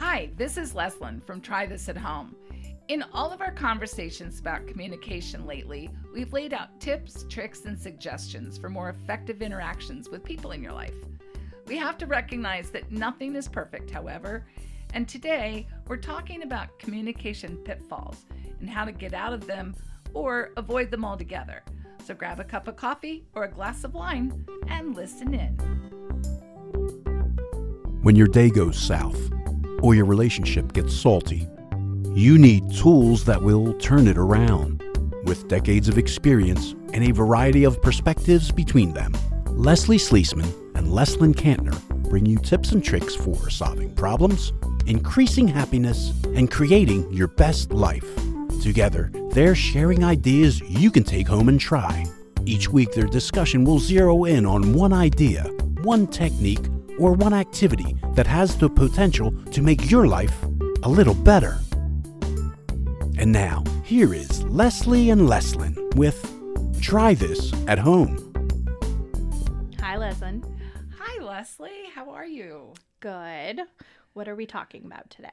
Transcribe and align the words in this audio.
Hi, 0.00 0.30
this 0.38 0.56
is 0.56 0.72
Leslyn 0.72 1.22
from 1.26 1.42
Try 1.42 1.66
This 1.66 1.90
at 1.90 1.96
Home. 1.98 2.34
In 2.88 3.04
all 3.12 3.32
of 3.32 3.42
our 3.42 3.52
conversations 3.52 4.40
about 4.40 4.66
communication 4.66 5.46
lately, 5.46 5.90
we've 6.14 6.32
laid 6.32 6.54
out 6.54 6.80
tips, 6.80 7.26
tricks, 7.28 7.66
and 7.66 7.78
suggestions 7.78 8.56
for 8.56 8.70
more 8.70 8.88
effective 8.88 9.42
interactions 9.42 10.08
with 10.08 10.24
people 10.24 10.52
in 10.52 10.62
your 10.62 10.72
life. 10.72 10.94
We 11.66 11.76
have 11.76 11.98
to 11.98 12.06
recognize 12.06 12.70
that 12.70 12.90
nothing 12.90 13.36
is 13.36 13.46
perfect, 13.46 13.90
however, 13.90 14.46
and 14.94 15.06
today 15.06 15.66
we're 15.86 15.98
talking 15.98 16.44
about 16.44 16.78
communication 16.78 17.58
pitfalls 17.58 18.24
and 18.58 18.70
how 18.70 18.86
to 18.86 18.92
get 18.92 19.12
out 19.12 19.34
of 19.34 19.46
them 19.46 19.76
or 20.14 20.52
avoid 20.56 20.90
them 20.90 21.04
altogether. 21.04 21.62
So 22.06 22.14
grab 22.14 22.40
a 22.40 22.44
cup 22.44 22.68
of 22.68 22.76
coffee 22.76 23.26
or 23.34 23.44
a 23.44 23.50
glass 23.50 23.84
of 23.84 23.92
wine 23.92 24.46
and 24.66 24.96
listen 24.96 25.34
in. 25.34 25.58
When 28.00 28.16
your 28.16 28.28
day 28.28 28.48
goes 28.48 28.78
south 28.78 29.30
or 29.82 29.94
your 29.94 30.04
relationship 30.04 30.72
gets 30.72 30.94
salty, 30.94 31.46
you 32.14 32.38
need 32.38 32.74
tools 32.74 33.24
that 33.24 33.40
will 33.40 33.72
turn 33.74 34.08
it 34.08 34.18
around. 34.18 34.82
With 35.24 35.48
decades 35.48 35.88
of 35.88 35.98
experience 35.98 36.74
and 36.92 37.04
a 37.04 37.12
variety 37.12 37.64
of 37.64 37.80
perspectives 37.82 38.50
between 38.50 38.92
them, 38.92 39.12
Leslie 39.46 39.98
Sleesman 39.98 40.52
and 40.74 40.88
Leslyn 40.88 41.34
Kantner 41.34 41.78
bring 42.08 42.26
you 42.26 42.38
tips 42.38 42.72
and 42.72 42.82
tricks 42.82 43.14
for 43.14 43.50
solving 43.50 43.94
problems, 43.94 44.52
increasing 44.86 45.46
happiness, 45.46 46.12
and 46.34 46.50
creating 46.50 47.10
your 47.12 47.28
best 47.28 47.70
life. 47.70 48.04
Together, 48.62 49.10
they're 49.30 49.54
sharing 49.54 50.02
ideas 50.02 50.60
you 50.62 50.90
can 50.90 51.04
take 51.04 51.28
home 51.28 51.48
and 51.48 51.60
try. 51.60 52.04
Each 52.44 52.68
week, 52.68 52.92
their 52.92 53.06
discussion 53.06 53.64
will 53.64 53.78
zero 53.78 54.24
in 54.24 54.44
on 54.44 54.74
one 54.74 54.92
idea, 54.92 55.44
one 55.82 56.06
technique, 56.06 56.66
or 57.00 57.12
one 57.12 57.32
activity 57.32 57.96
that 58.14 58.26
has 58.26 58.56
the 58.56 58.68
potential 58.68 59.32
to 59.50 59.62
make 59.62 59.90
your 59.90 60.06
life 60.06 60.36
a 60.82 60.88
little 60.88 61.14
better. 61.14 61.58
And 63.18 63.32
now, 63.32 63.64
here 63.84 64.14
is 64.14 64.44
Leslie 64.44 65.10
and 65.10 65.22
Leslyn 65.22 65.94
with 65.96 66.30
Try 66.80 67.14
This 67.14 67.52
at 67.66 67.78
Home. 67.78 68.16
Hi, 69.80 69.96
Leslyn. 69.96 70.44
Hi, 70.98 71.22
Leslie. 71.22 71.90
How 71.94 72.10
are 72.10 72.24
you? 72.24 72.74
Good. 73.00 73.60
What 74.12 74.28
are 74.28 74.36
we 74.36 74.46
talking 74.46 74.84
about 74.84 75.10
today? 75.10 75.30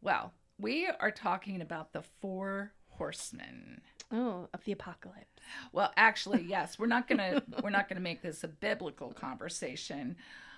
Well, 0.00 0.32
we 0.58 0.88
are 1.00 1.10
talking 1.10 1.60
about 1.60 1.92
the 1.92 2.02
four 2.20 2.72
horsemen. 2.90 3.80
Oh, 4.12 4.48
of 4.54 4.64
the 4.64 4.72
apocalypse. 4.72 5.26
Well, 5.72 5.92
actually, 5.96 6.42
yes, 6.48 6.78
we're 6.78 6.86
not 6.86 7.08
gonna 7.08 7.42
we're 7.62 7.70
not 7.70 7.88
gonna 7.88 8.00
make 8.00 8.22
this 8.22 8.44
a 8.44 8.48
biblical 8.48 9.12
conversation, 9.12 10.16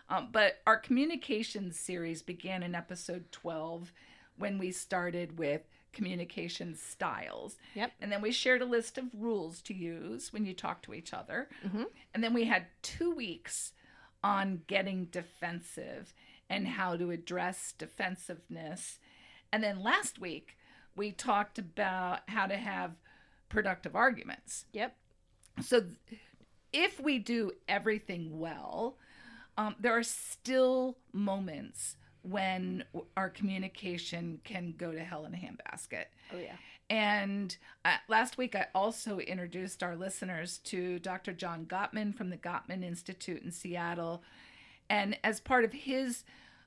um, 0.09 0.29
but 0.33 0.59
our 0.67 0.77
communications 0.77 1.79
series 1.79 2.23
began 2.23 2.63
in 2.63 2.75
episode 2.75 3.31
twelve 3.33 3.93
when 4.37 4.59
we 4.59 4.71
started 4.71 5.39
with 5.39 5.63
communication 5.93 6.75
styles. 6.75 7.57
Yep. 7.75 7.93
And 8.01 8.13
then 8.13 8.23
we 8.23 8.31
shared 8.31 8.63
a 8.63 8.67
list 8.67 8.99
of 8.99 9.07
rules 9.13 9.61
to 9.63 9.75
use 9.75 10.33
when 10.33 10.45
you 10.45 10.55
talk 10.55 10.83
to 10.83 10.95
each 10.95 11.13
other. 11.13 11.49
Mhm. 11.65 11.87
And 12.15 12.23
then 12.23 12.35
we 12.35 12.45
had 12.45 12.67
two 12.83 13.11
weeks 13.11 13.73
on 14.23 14.63
getting 14.67 15.07
defensive 15.07 16.15
and 16.49 16.69
how 16.69 16.97
to 16.97 17.11
address 17.11 17.73
defensiveness. 17.73 18.99
And 19.53 19.63
then 19.65 19.83
last 19.83 20.19
week, 20.19 20.57
we 20.95 21.13
talked 21.13 21.59
about 21.59 22.29
how 22.29 22.47
to 22.47 22.57
have 22.57 22.97
productive 23.49 23.97
arguments. 23.97 24.67
Yep. 24.73 24.97
So, 25.63 25.91
if 26.73 27.01
we 27.01 27.19
do 27.19 27.53
everything 27.67 28.39
well, 28.39 28.99
um, 29.59 29.75
there 29.79 29.97
are 29.97 30.05
still 30.05 30.97
moments 31.13 31.97
when 32.23 32.85
our 33.17 33.29
communication 33.29 34.41
can 34.45 34.73
go 34.79 34.93
to 34.93 35.01
hell 35.01 35.25
in 35.25 35.35
a 35.35 35.37
handbasket. 35.37 36.05
Oh, 36.33 36.39
yeah. 36.39 36.55
And 36.89 37.55
uh, 37.85 37.97
last 38.09 38.39
week, 38.39 38.55
I 38.55 38.69
also 38.75 39.19
introduced 39.19 39.83
our 39.83 39.97
listeners 39.97 40.59
to 40.59 40.99
Dr. 41.01 41.33
John 41.33 41.67
Gottman 41.67 42.15
from 42.17 42.31
the 42.31 42.37
Gottman 42.37 42.83
Institute 42.83 43.43
in 43.43 43.51
Seattle. 43.51 44.23
And 44.89 45.19
as 45.23 45.41
part 45.41 45.65
of 45.65 45.73
his 45.73 46.25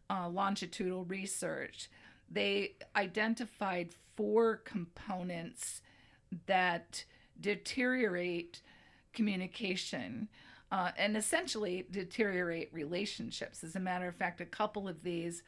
uh, 0.09 0.28
longitudinal 0.30 1.06
research, 1.06 1.90
they 2.30 2.74
identified 2.96 3.96
four 4.16 4.57
components 4.57 5.81
that 6.46 7.06
deteriorate 7.40 8.62
communication 9.13 10.30
uh, 10.71 10.91
and 10.97 11.17
essentially 11.17 11.85
deteriorate 11.91 12.69
relationships. 12.73 13.63
As 13.63 13.75
a 13.75 13.79
matter 13.79 14.07
of 14.07 14.15
fact, 14.15 14.39
a 14.41 14.45
couple 14.45 14.87
of 14.87 15.03
these, 15.03 15.43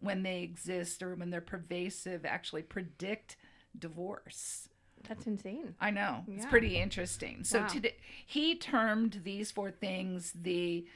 when 0.00 0.22
they 0.22 0.42
exist 0.42 1.02
or 1.02 1.14
when 1.14 1.30
they're 1.30 1.40
pervasive, 1.40 2.24
actually 2.24 2.62
predict 2.62 3.36
divorce. 3.78 4.68
That's 5.08 5.26
insane. 5.26 5.74
I 5.80 5.90
know. 5.90 6.24
It's 6.28 6.46
pretty 6.46 6.76
interesting. 6.78 7.44
So 7.44 7.60
Wow. 7.60 7.66
today 7.66 7.96
he 8.24 8.54
termed 8.56 9.20
these 9.24 9.50
four 9.50 9.70
things 9.70 10.32
the 10.40 10.86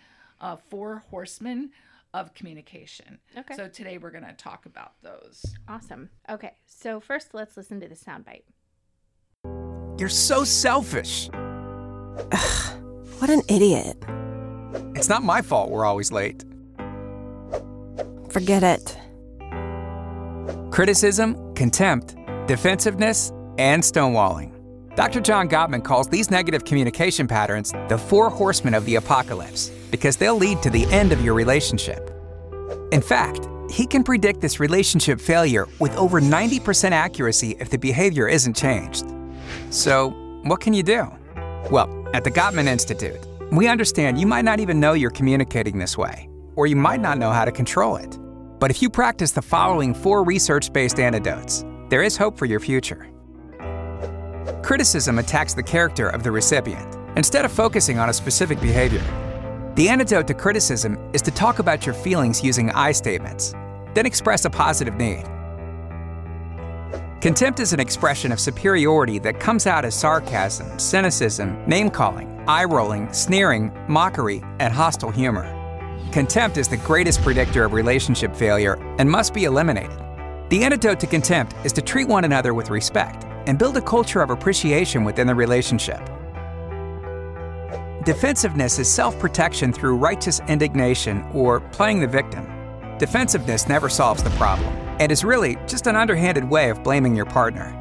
uh, 0.41 0.57
four 0.57 1.03
horsemen 1.11 1.71
of 2.15 2.33
communication. 2.35 3.19
Okay. 3.37 3.55
So 3.57 3.69
today 3.69 3.99
we're 3.99 4.11
going 4.11 4.25
to 4.25 4.33
talk 4.33 4.65
about 4.65 4.93
those. 5.03 5.45
Awesome. 5.69 6.09
Okay. 6.31 6.53
So, 6.67 7.01
first, 7.01 7.35
let's 7.35 7.57
listen 7.57 7.81
to 7.81 7.89
the 7.89 7.95
soundbite. 7.95 8.45
You're 9.99 10.09
so 10.09 10.45
selfish. 10.45 11.29
What 13.19 13.31
an 13.31 13.41
idiot. 13.49 13.97
It's 14.95 15.09
not 15.09 15.23
my 15.23 15.41
fault 15.41 15.71
we're 15.71 15.87
always 15.87 16.13
late. 16.13 16.45
Forget 18.29 18.63
it. 18.63 18.99
Criticism, 20.71 21.55
contempt, 21.55 22.15
defensiveness, 22.47 23.33
and 23.57 23.83
stonewalling. 23.83 24.53
Dr. 24.97 25.21
John 25.21 25.49
Gottman 25.49 25.83
calls 25.83 26.09
these 26.09 26.31
negative 26.31 26.67
communication 26.67 27.27
patterns 27.27 27.73
the 27.89 27.97
four 27.97 28.29
horsemen 28.29 28.75
of 28.75 28.85
the 28.85 28.97
apocalypse 28.97 29.71
because 29.91 30.19
they'll 30.19 30.37
lead 30.37 30.63
to 30.63 30.69
the 30.69 30.85
end 30.93 31.11
of 31.11 31.25
your 31.25 31.33
relationship. 31.33 32.11
In 32.93 33.01
fact, 33.01 33.49
he 33.71 33.87
can 33.87 34.05
predict 34.05 34.43
this 34.43 34.61
relationship 34.61 35.23
failure 35.23 35.67
with 35.79 35.97
over 35.97 36.21
90% 36.21 36.91
accuracy 36.91 37.57
if 37.61 37.71
the 37.71 37.79
behavior 37.79 38.29
isn't 38.29 38.55
changed. 38.55 39.07
So, 39.71 40.11
what 40.43 40.61
can 40.61 40.75
you 40.75 40.83
do? 40.83 41.11
Well, 41.71 41.89
at 42.15 42.25
the 42.25 42.31
Gottman 42.31 42.67
Institute, 42.67 43.19
we 43.51 43.69
understand 43.69 44.19
you 44.19 44.27
might 44.27 44.45
not 44.45 44.61
even 44.61 44.81
know 44.81 44.93
you're 44.93 45.11
communicating 45.11 45.79
this 45.79 45.99
way, 45.99 46.29
or 46.55 46.67
you 46.67 46.77
might 46.77 47.01
not 47.01 47.19
know 47.19 47.31
how 47.31 47.45
to 47.45 47.53
control 47.53 47.97
it. 47.97 48.19
But 48.59 48.71
if 48.71 48.81
you 48.81 48.89
practice 48.89 49.33
the 49.33 49.43
following 49.43 49.93
four 49.93 50.25
research 50.25 50.73
based 50.73 50.99
antidotes, 50.99 51.65
there 51.89 52.03
is 52.03 52.17
hope 52.17 52.39
for 52.39 52.47
your 52.47 52.61
future. 52.61 53.07
Criticism 54.63 55.19
attacks 55.19 55.55
the 55.55 55.63
character 55.63 56.09
of 56.09 56.23
the 56.23 56.31
recipient 56.31 56.97
instead 57.17 57.45
of 57.45 57.53
focusing 57.53 57.99
on 57.99 58.09
a 58.09 58.13
specific 58.13 58.61
behavior. 58.61 59.05
The 59.77 59.89
antidote 59.89 60.27
to 60.29 60.35
criticism 60.35 60.99
is 61.13 61.23
to 61.23 61.31
talk 61.31 61.59
about 61.59 61.85
your 61.87 61.95
feelings 61.95 62.43
using 62.43 62.71
I 62.71 62.93
statements, 62.93 63.53
then 63.95 64.07
express 64.07 64.45
a 64.45 64.51
positive 64.51 64.97
need. 64.97 65.25
Contempt 67.27 67.59
is 67.59 67.73
an 67.73 67.81
expression 67.81 68.31
of 68.31 68.39
superiority 68.39 69.19
that 69.19 69.41
comes 69.41 69.67
out 69.67 69.85
as 69.85 69.97
sarcasm, 69.97 70.79
cynicism, 70.79 71.61
name 71.67 71.91
calling, 71.91 72.29
eye 72.47 72.63
rolling, 72.63 73.13
sneering, 73.13 73.73
mockery, 73.89 74.45
and 74.61 74.73
hostile 74.73 75.11
humor. 75.11 75.45
Contempt 76.13 76.57
is 76.57 76.69
the 76.69 76.77
greatest 76.77 77.21
predictor 77.23 77.65
of 77.65 77.73
relationship 77.73 78.33
failure 78.33 78.75
and 79.01 79.11
must 79.11 79.35
be 79.35 79.43
eliminated. 79.43 79.99
The 80.51 80.63
antidote 80.63 81.01
to 81.01 81.09
contempt 81.09 81.57
is 81.65 81.73
to 81.73 81.83
treat 81.83 82.07
one 82.07 82.25
another 82.25 82.55
with 82.55 82.71
respect 82.71 83.25
and 83.49 83.59
build 83.59 83.77
a 83.77 83.83
culture 83.83 84.23
of 84.23 84.31
appreciation 84.31 85.03
within 85.03 85.27
the 85.27 85.35
relationship. 85.35 85.99
Defensiveness 88.05 88.79
is 88.79 88.89
self 88.89 89.19
protection 89.19 89.73
through 89.73 89.97
righteous 89.97 90.41
indignation 90.47 91.29
or 91.35 91.59
playing 91.59 91.99
the 91.99 92.07
victim. 92.07 92.47
Defensiveness 92.99 93.69
never 93.69 93.89
solves 93.89 94.23
the 94.23 94.31
problem 94.31 94.86
and 94.99 95.13
is 95.13 95.25
really 95.25 95.57
just 95.67 95.87
an 95.87 95.97
underhanded 95.97 96.45
way 96.45 96.71
of 96.71 96.83
blaming 96.83 97.15
your 97.15 97.27
partner. 97.27 97.73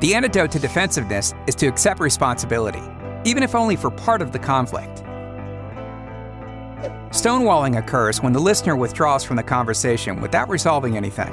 The 0.00 0.14
antidote 0.14 0.50
to 0.52 0.58
defensiveness 0.58 1.34
is 1.46 1.54
to 1.56 1.66
accept 1.66 2.00
responsibility, 2.00 2.82
even 3.24 3.42
if 3.42 3.54
only 3.54 3.76
for 3.76 3.90
part 3.90 4.20
of 4.20 4.32
the 4.32 4.38
conflict. 4.38 5.04
Stonewalling 7.10 7.78
occurs 7.78 8.20
when 8.20 8.32
the 8.32 8.40
listener 8.40 8.74
withdraws 8.74 9.22
from 9.22 9.36
the 9.36 9.42
conversation 9.42 10.20
without 10.20 10.48
resolving 10.48 10.96
anything. 10.96 11.32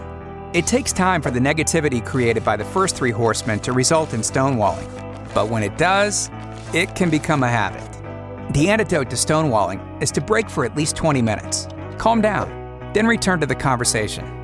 It 0.53 0.67
takes 0.67 0.91
time 0.91 1.21
for 1.21 1.31
the 1.31 1.39
negativity 1.39 2.05
created 2.05 2.43
by 2.43 2.57
the 2.57 2.65
first 2.65 2.95
three 2.95 3.11
horsemen 3.11 3.59
to 3.61 3.71
result 3.71 4.13
in 4.13 4.21
stonewalling, 4.21 4.87
but 5.33 5.49
when 5.49 5.63
it 5.63 5.77
does, 5.77 6.29
it 6.73 6.95
can 6.95 7.09
become 7.09 7.43
a 7.43 7.47
habit. 7.47 7.85
The 8.53 8.69
antidote 8.69 9.09
to 9.11 9.15
stonewalling 9.15 10.01
is 10.01 10.11
to 10.11 10.21
break 10.21 10.49
for 10.49 10.65
at 10.65 10.75
least 10.75 10.95
20 10.95 11.21
minutes, 11.21 11.67
calm 11.97 12.21
down, 12.21 12.91
then 12.93 13.07
return 13.07 13.39
to 13.39 13.45
the 13.45 13.55
conversation. 13.55 14.38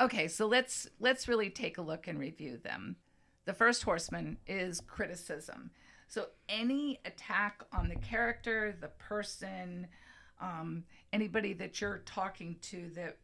Okay, 0.00 0.28
so 0.28 0.46
let's 0.46 0.86
let's 1.00 1.26
really 1.28 1.50
take 1.50 1.78
a 1.78 1.82
look 1.82 2.06
and 2.06 2.18
review 2.18 2.58
them. 2.58 2.96
The 3.46 3.54
first 3.54 3.82
horseman 3.82 4.38
is 4.46 4.80
criticism. 4.80 5.70
So 6.08 6.26
any 6.48 7.00
attack 7.04 7.64
on 7.72 7.88
the 7.88 7.96
character, 7.96 8.76
the 8.80 8.88
person, 8.88 9.86
um, 10.40 10.84
anybody 11.12 11.52
that 11.54 11.80
you're 11.80 12.02
talking 12.04 12.56
to 12.62 12.90
that 12.94 13.16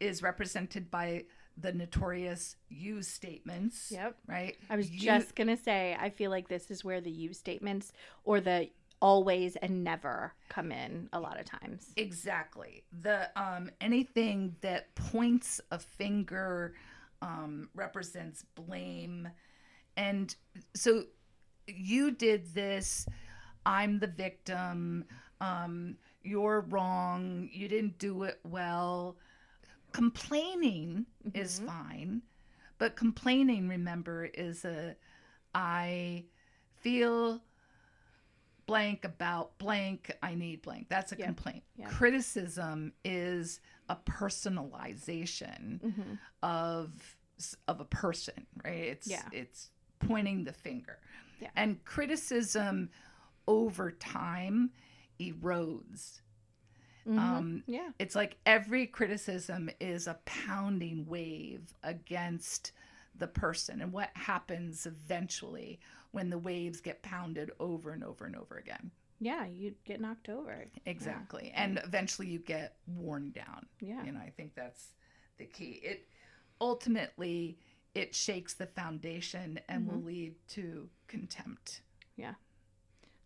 is 0.00 0.22
represented 0.22 0.90
by 0.90 1.24
the 1.58 1.72
notorious 1.72 2.56
you 2.68 3.02
statements. 3.02 3.90
Yep. 3.90 4.16
Right. 4.26 4.56
I 4.70 4.76
was 4.76 4.90
You- 4.90 5.00
just 5.00 5.34
going 5.34 5.48
to 5.48 5.56
say, 5.56 5.96
I 5.98 6.10
feel 6.10 6.30
like 6.30 6.48
this 6.48 6.70
is 6.70 6.84
where 6.84 7.00
the 7.00 7.10
you 7.10 7.32
statements 7.32 7.92
or 8.24 8.40
the 8.40 8.68
always 9.00 9.56
and 9.56 9.84
never 9.84 10.32
come 10.48 10.72
in 10.72 11.08
a 11.12 11.20
lot 11.20 11.38
of 11.38 11.46
times. 11.46 11.92
Exactly. 11.96 12.84
The 13.02 13.30
um 13.40 13.70
anything 13.80 14.56
that 14.62 14.94
points 14.94 15.60
a 15.70 15.78
finger 15.78 16.74
um 17.22 17.68
represents 17.74 18.44
blame. 18.54 19.28
And 19.96 20.34
so 20.74 21.04
you 21.66 22.10
did 22.10 22.54
this, 22.54 23.06
I'm 23.64 23.98
the 23.98 24.06
victim, 24.06 25.04
um 25.40 25.96
you're 26.22 26.62
wrong, 26.68 27.48
you 27.52 27.68
didn't 27.68 27.98
do 27.98 28.24
it 28.24 28.40
well. 28.44 29.16
Complaining 29.92 31.06
is 31.34 31.60
Mhm. 31.60 31.66
fine, 31.66 32.22
but 32.78 32.96
complaining 32.96 33.68
remember 33.68 34.24
is 34.26 34.64
a 34.64 34.96
I 35.54 36.26
feel 36.74 37.42
blank 38.66 39.04
about 39.04 39.56
blank 39.58 40.10
i 40.22 40.34
need 40.34 40.60
blank 40.62 40.86
that's 40.88 41.12
a 41.12 41.16
complaint 41.16 41.62
criticism 41.86 42.92
is 43.04 43.60
a 43.88 43.96
personalization 43.96 45.80
Mm-hmm. 45.80 46.14
of 46.42 47.16
of 47.68 47.80
a 47.80 47.84
person 47.84 48.46
right 48.64 48.74
it's 48.84 49.06
Yeah. 49.06 49.22
it's 49.32 49.70
pointing 50.00 50.44
the 50.44 50.52
finger 50.52 50.98
Yeah. 51.40 51.50
and 51.54 51.84
criticism 51.84 52.90
over 53.46 53.90
time 53.92 54.70
erodes 55.20 56.20
um 57.08 57.62
yeah. 57.68 57.90
it's 58.00 58.16
like 58.16 58.36
every 58.46 58.84
criticism 58.86 59.70
is 59.80 60.08
a 60.08 60.18
pounding 60.24 61.06
wave 61.06 61.72
against 61.84 62.72
the 63.16 63.28
person 63.28 63.80
and 63.80 63.92
what 63.92 64.10
happens 64.14 64.86
eventually 64.86 65.78
when 66.16 66.30
the 66.30 66.38
waves 66.38 66.80
get 66.80 67.02
pounded 67.02 67.50
over 67.60 67.90
and 67.90 68.02
over 68.02 68.24
and 68.24 68.34
over 68.36 68.56
again 68.56 68.90
Yeah. 69.20 69.44
You 69.46 69.74
get 69.84 70.00
knocked 70.00 70.28
over. 70.30 70.64
exactly 70.86 71.52
and 71.54 71.78
eventually 71.84 72.26
you 72.28 72.38
get 72.38 72.76
worn 72.86 73.30
down 73.32 73.66
Yeah. 73.80 74.02
you 74.04 74.12
know 74.12 74.20
i 74.20 74.32
think 74.36 74.54
that's 74.54 74.94
the 75.36 75.44
key 75.44 75.80
it 75.82 76.08
ultimately 76.60 77.58
it 77.94 78.14
shakes 78.14 78.54
the 78.54 78.66
foundation 78.66 79.60
and 79.68 79.86
will 79.86 79.98
mm-hmm. 79.98 80.06
lead 80.06 80.34
to 80.48 80.88
contempt 81.06 81.82
Yeah. 82.16 82.34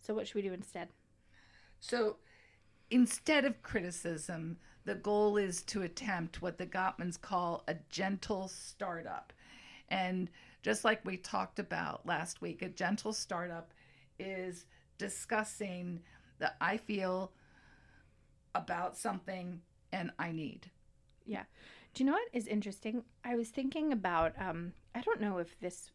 So 0.00 0.14
what 0.14 0.26
should 0.26 0.36
we 0.36 0.42
do 0.42 0.52
instead? 0.52 0.88
So 1.78 2.16
instead 2.90 3.44
of 3.44 3.62
criticism, 3.62 4.56
the 4.84 4.94
goal 4.94 5.36
is 5.36 5.62
to 5.64 5.82
attempt 5.82 6.42
what 6.42 6.58
the 6.58 6.66
Gottmans 6.66 7.20
call 7.20 7.62
a 7.68 7.76
gentle 7.90 8.48
startup. 8.48 9.32
And 9.88 10.30
just 10.62 10.84
like 10.84 11.04
we 11.04 11.16
talked 11.16 11.58
about 11.58 12.06
last 12.06 12.40
week, 12.40 12.62
a 12.62 12.68
gentle 12.68 13.12
startup 13.12 13.72
is 14.18 14.66
discussing 14.98 16.00
that 16.38 16.56
I 16.60 16.76
feel 16.76 17.32
about 18.54 18.96
something 18.96 19.60
and 19.92 20.10
I 20.18 20.32
need. 20.32 20.70
Yeah. 21.26 21.44
Do 21.94 22.02
you 22.02 22.10
know 22.10 22.16
what 22.16 22.28
is 22.32 22.46
interesting? 22.46 23.04
I 23.24 23.36
was 23.36 23.48
thinking 23.48 23.92
about 23.92 24.32
um 24.40 24.72
I 24.94 25.00
don't 25.00 25.20
know 25.20 25.38
if 25.38 25.58
this 25.60 25.90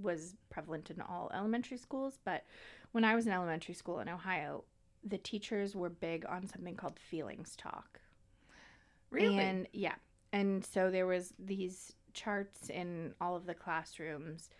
was 0.00 0.34
prevalent 0.50 0.90
in 0.90 1.00
all 1.00 1.30
elementary 1.34 1.76
schools, 1.76 2.18
but 2.24 2.44
when 2.92 3.04
I 3.04 3.14
was 3.14 3.26
in 3.26 3.32
elementary 3.32 3.74
school 3.74 4.00
in 4.00 4.08
Ohio, 4.08 4.64
the 5.04 5.18
teachers 5.18 5.74
were 5.74 5.90
big 5.90 6.24
on 6.28 6.46
something 6.46 6.76
called 6.76 6.98
feelings 6.98 7.54
talk. 7.56 8.00
Really? 9.10 9.38
And 9.38 9.68
yeah. 9.72 9.94
And 10.32 10.64
so 10.64 10.90
there 10.90 11.06
was 11.06 11.34
these 11.38 11.92
charts 12.12 12.70
in 12.70 13.14
all 13.20 13.36
of 13.36 13.46
the 13.46 13.54
classrooms 13.54 14.50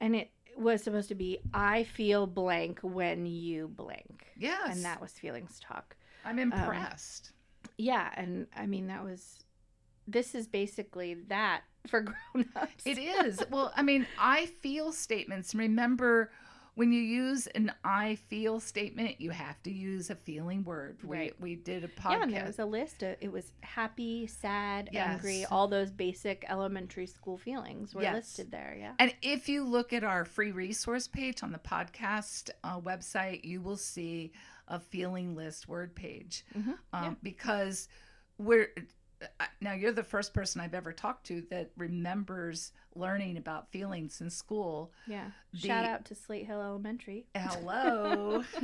and 0.00 0.14
it 0.14 0.30
was 0.56 0.82
supposed 0.82 1.08
to 1.08 1.14
be 1.14 1.38
I 1.54 1.84
feel 1.84 2.26
blank 2.26 2.80
when 2.82 3.26
you 3.26 3.68
blank. 3.68 4.26
yes. 4.36 4.74
And 4.74 4.84
that 4.84 5.00
was 5.00 5.12
feelings 5.12 5.60
talk. 5.60 5.96
I'm 6.24 6.38
um, 6.38 6.52
impressed. 6.52 7.32
Yeah, 7.76 8.10
and 8.16 8.46
I 8.56 8.66
mean 8.66 8.88
that 8.88 9.04
was 9.04 9.44
this 10.06 10.34
is 10.34 10.46
basically 10.46 11.14
that 11.28 11.62
for 11.86 12.00
grown-ups. 12.32 12.86
It 12.86 12.98
is. 12.98 13.42
Well, 13.50 13.72
I 13.76 13.82
mean, 13.82 14.06
I 14.18 14.46
feel 14.46 14.90
statements. 14.92 15.54
Remember, 15.54 16.30
when 16.78 16.92
you 16.92 17.00
use 17.00 17.46
an 17.48 17.72
I 17.84 18.14
feel 18.14 18.60
statement, 18.60 19.20
you 19.20 19.30
have 19.30 19.60
to 19.64 19.70
use 19.72 20.10
a 20.10 20.14
feeling 20.14 20.62
word. 20.64 20.98
Right. 21.02 21.34
We, 21.40 21.50
we 21.50 21.56
did 21.56 21.82
a 21.82 21.88
podcast. 21.88 22.10
Yeah, 22.12 22.22
and 22.22 22.32
there 22.32 22.44
was 22.46 22.58
a 22.60 22.64
list. 22.64 23.02
Of, 23.02 23.16
it 23.20 23.32
was 23.32 23.52
happy, 23.62 24.26
sad, 24.28 24.88
angry, 24.94 25.44
all 25.50 25.66
those 25.66 25.90
basic 25.90 26.44
elementary 26.48 27.06
school 27.06 27.36
feelings 27.36 27.94
were 27.94 28.02
Yes. 28.02 28.14
listed 28.14 28.50
there. 28.52 28.76
Yeah. 28.78 28.92
and 29.00 29.12
if 29.22 29.48
you 29.48 29.64
look 29.64 29.92
at 29.92 30.04
our 30.04 30.24
free 30.24 30.52
resource 30.52 31.08
page 31.08 31.42
on 31.42 31.50
the 31.52 31.58
podcast 31.58 32.50
uh, 32.62 32.78
website, 32.80 33.44
you 33.44 33.60
will 33.60 33.76
see 33.76 34.32
a 34.68 34.78
feeling 34.78 35.34
list 35.34 35.66
word 35.68 35.94
page. 35.96 36.44
Mhm, 36.56 36.68
Um, 36.92 37.04
yeah. 37.04 37.14
Because 37.22 37.88
we're 38.38 38.68
now 39.60 39.72
you're 39.72 39.92
the 39.92 40.02
first 40.02 40.32
person 40.32 40.60
I've 40.60 40.74
ever 40.74 40.92
talked 40.92 41.26
to 41.26 41.42
that 41.50 41.70
remembers 41.76 42.72
learning 42.94 43.36
about 43.36 43.70
feelings 43.70 44.20
in 44.20 44.30
school. 44.30 44.92
Yeah. 45.06 45.30
Shout 45.54 45.84
out 45.84 46.04
to 46.06 46.14
Slate 46.14 46.46
Hill 46.46 46.60
Elementary. 46.60 47.26
Hello. 47.34 48.44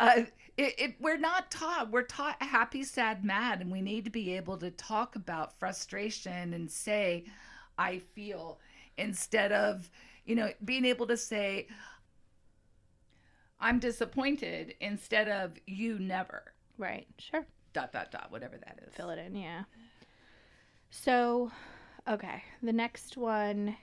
uh, 0.00 0.22
it, 0.56 0.74
it, 0.78 0.94
we're 1.00 1.18
not 1.18 1.50
taught. 1.50 1.90
We're 1.90 2.02
taught 2.02 2.40
happy, 2.42 2.84
sad, 2.84 3.24
mad, 3.24 3.60
and 3.60 3.70
we 3.70 3.80
need 3.80 4.04
to 4.04 4.10
be 4.10 4.36
able 4.36 4.56
to 4.58 4.70
talk 4.70 5.16
about 5.16 5.58
frustration 5.58 6.54
and 6.54 6.70
say, 6.70 7.24
"I 7.76 7.98
feel," 7.98 8.58
instead 8.96 9.52
of, 9.52 9.90
you 10.24 10.34
know, 10.34 10.50
being 10.64 10.84
able 10.84 11.06
to 11.08 11.16
say, 11.16 11.68
"I'm 13.60 13.78
disappointed," 13.78 14.74
instead 14.80 15.28
of 15.28 15.58
"You 15.66 15.98
never." 15.98 16.54
Right. 16.78 17.06
Sure. 17.18 17.46
Dot 17.76 17.92
dot 17.92 18.10
dot. 18.10 18.32
Whatever 18.32 18.56
that 18.56 18.80
is. 18.86 18.94
Fill 18.94 19.10
it 19.10 19.18
in. 19.18 19.36
Yeah. 19.36 19.64
So, 20.88 21.50
okay. 22.08 22.42
The 22.62 22.72
next 22.72 23.18
one, 23.18 23.76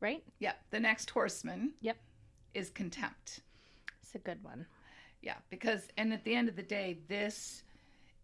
right? 0.00 0.24
Yep. 0.38 0.56
The 0.70 0.80
next 0.80 1.10
horseman. 1.10 1.74
Yep. 1.82 1.98
Is 2.54 2.70
contempt. 2.70 3.40
It's 4.02 4.14
a 4.14 4.18
good 4.18 4.42
one. 4.42 4.64
Yeah, 5.20 5.34
because 5.50 5.88
and 5.98 6.10
at 6.14 6.24
the 6.24 6.34
end 6.34 6.48
of 6.48 6.56
the 6.56 6.62
day, 6.62 7.00
this 7.06 7.64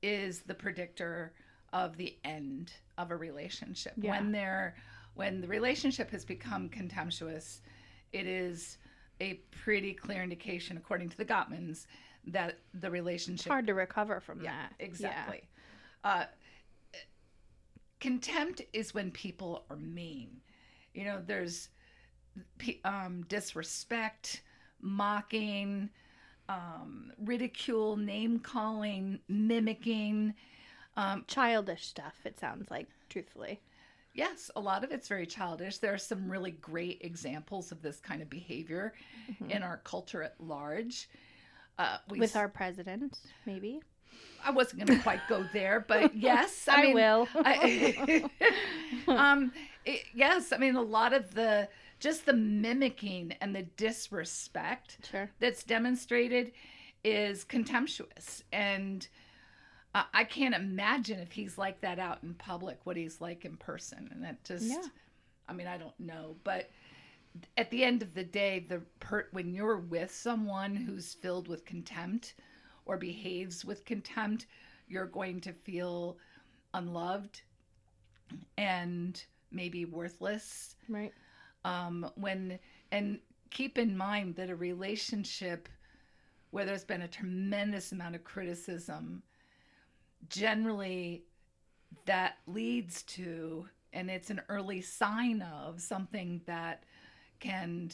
is 0.02 0.40
the 0.40 0.54
predictor 0.54 1.32
of 1.74 1.98
the 1.98 2.16
end 2.24 2.72
of 2.96 3.10
a 3.10 3.16
relationship. 3.16 3.92
Yeah. 3.98 4.12
When 4.12 4.32
they're 4.32 4.74
when 5.16 5.42
the 5.42 5.48
relationship 5.48 6.10
has 6.12 6.24
become 6.24 6.70
contemptuous, 6.70 7.60
it 8.14 8.26
is 8.26 8.78
a 9.20 9.34
pretty 9.50 9.92
clear 9.92 10.22
indication, 10.22 10.78
according 10.78 11.10
to 11.10 11.16
the 11.18 11.26
Gottmans, 11.26 11.86
that 12.32 12.58
the 12.74 12.88
It's 12.88 12.92
relationship 12.92 13.50
hard 13.50 13.66
to 13.66 13.74
recover 13.74 14.20
from 14.20 14.42
yeah, 14.42 14.52
that. 14.52 14.72
exactly. 14.78 15.42
Uh, 16.04 16.24
contempt 18.00 18.62
is 18.72 18.94
when 18.94 19.10
people 19.10 19.64
are 19.70 19.76
mean. 19.76 20.40
You 20.94 21.04
know, 21.04 21.22
there's 21.24 21.68
um, 22.84 23.24
disrespect, 23.28 24.42
mocking, 24.80 25.90
um, 26.48 27.12
ridicule, 27.18 27.96
name 27.96 28.38
calling, 28.38 29.18
mimicking. 29.28 30.34
Um, 30.96 31.24
Childish 31.28 31.86
stuff, 31.86 32.14
it 32.24 32.38
sounds 32.40 32.70
like, 32.70 32.88
truthfully. 33.08 33.60
yes, 34.14 34.50
a 34.56 34.60
lot 34.60 34.82
of 34.82 34.90
it's 34.90 35.06
very 35.06 35.26
childish. 35.26 35.78
There 35.78 35.94
are 35.94 35.98
some 35.98 36.28
really 36.28 36.50
great 36.52 36.98
examples 37.02 37.70
of 37.70 37.82
this 37.82 38.00
kind 38.00 38.20
of 38.20 38.28
behavior 38.28 38.94
in 39.48 39.62
our 39.62 39.76
culture 39.84 40.24
at 40.24 40.34
large. 40.40 41.08
Uh, 41.78 41.98
With 42.08 42.30
s- 42.30 42.36
our 42.36 42.48
president, 42.48 43.18
maybe. 43.46 43.80
I 44.44 44.50
wasn't 44.50 44.84
going 44.84 44.98
to 44.98 45.02
quite 45.02 45.20
go 45.28 45.44
there, 45.52 45.84
but 45.86 46.14
yes, 46.16 46.66
I, 46.68 46.74
I, 46.74 46.82
mean, 46.82 46.94
will. 46.94 47.28
I, 47.36 48.24
um, 49.08 49.52
it- 49.84 50.04
yes, 50.14 50.52
I 50.52 50.58
mean 50.58 50.76
a 50.76 50.82
lot 50.82 51.12
of 51.12 51.34
the 51.34 51.68
just 52.00 52.26
the 52.26 52.32
mimicking 52.32 53.34
and 53.40 53.54
the 53.54 53.62
disrespect 53.62 54.98
sure. 55.10 55.30
that's 55.40 55.64
demonstrated 55.64 56.52
is 57.04 57.44
contemptuous, 57.44 58.42
and 58.52 59.06
uh, 59.94 60.02
I 60.12 60.24
can't 60.24 60.54
imagine 60.54 61.18
if 61.20 61.32
he's 61.32 61.58
like 61.58 61.80
that 61.82 61.98
out 61.98 62.18
in 62.22 62.34
public, 62.34 62.78
what 62.84 62.96
he's 62.96 63.20
like 63.20 63.44
in 63.44 63.56
person, 63.56 64.08
and 64.12 64.22
that 64.24 64.42
just, 64.44 64.64
Yeah. 64.64 64.82
I 65.48 65.52
mean, 65.54 65.66
I 65.66 65.78
don't 65.78 65.98
know, 65.98 66.36
but 66.44 66.70
at 67.56 67.70
the 67.70 67.84
end 67.84 68.02
of 68.02 68.14
the 68.14 68.24
day, 68.24 68.66
the 68.68 68.82
per- 69.00 69.28
when 69.32 69.52
you're 69.52 69.78
with 69.78 70.12
someone 70.12 70.74
who's 70.74 71.14
filled 71.14 71.48
with 71.48 71.64
contempt 71.64 72.34
or 72.86 72.96
behaves 72.96 73.64
with 73.64 73.84
contempt, 73.84 74.46
you're 74.88 75.06
going 75.06 75.40
to 75.42 75.52
feel 75.52 76.16
unloved 76.74 77.42
and 78.56 79.24
maybe 79.50 79.84
worthless. 79.84 80.76
Right. 80.88 81.12
Um, 81.64 82.10
when 82.16 82.58
and 82.92 83.18
keep 83.50 83.78
in 83.78 83.96
mind 83.96 84.36
that 84.36 84.50
a 84.50 84.56
relationship 84.56 85.68
where 86.50 86.64
there's 86.64 86.84
been 86.84 87.02
a 87.02 87.08
tremendous 87.08 87.92
amount 87.92 88.14
of 88.14 88.24
criticism 88.24 89.22
generally 90.28 91.24
that 92.06 92.36
leads 92.46 93.02
to 93.04 93.66
and 93.92 94.10
it's 94.10 94.30
an 94.30 94.40
early 94.48 94.80
sign 94.80 95.42
of 95.42 95.80
something 95.80 96.40
that 96.46 96.84
can 97.40 97.90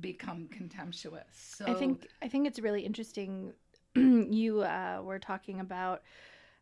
become 0.00 0.46
contemptuous 0.48 1.24
so 1.60 1.66
I 1.66 1.74
think 1.74 2.06
I 2.22 2.28
think 2.28 2.46
it's 2.46 2.58
really 2.58 2.82
interesting. 2.82 3.52
you 3.94 4.62
uh, 4.62 5.00
were 5.02 5.18
talking 5.18 5.60
about 5.60 6.02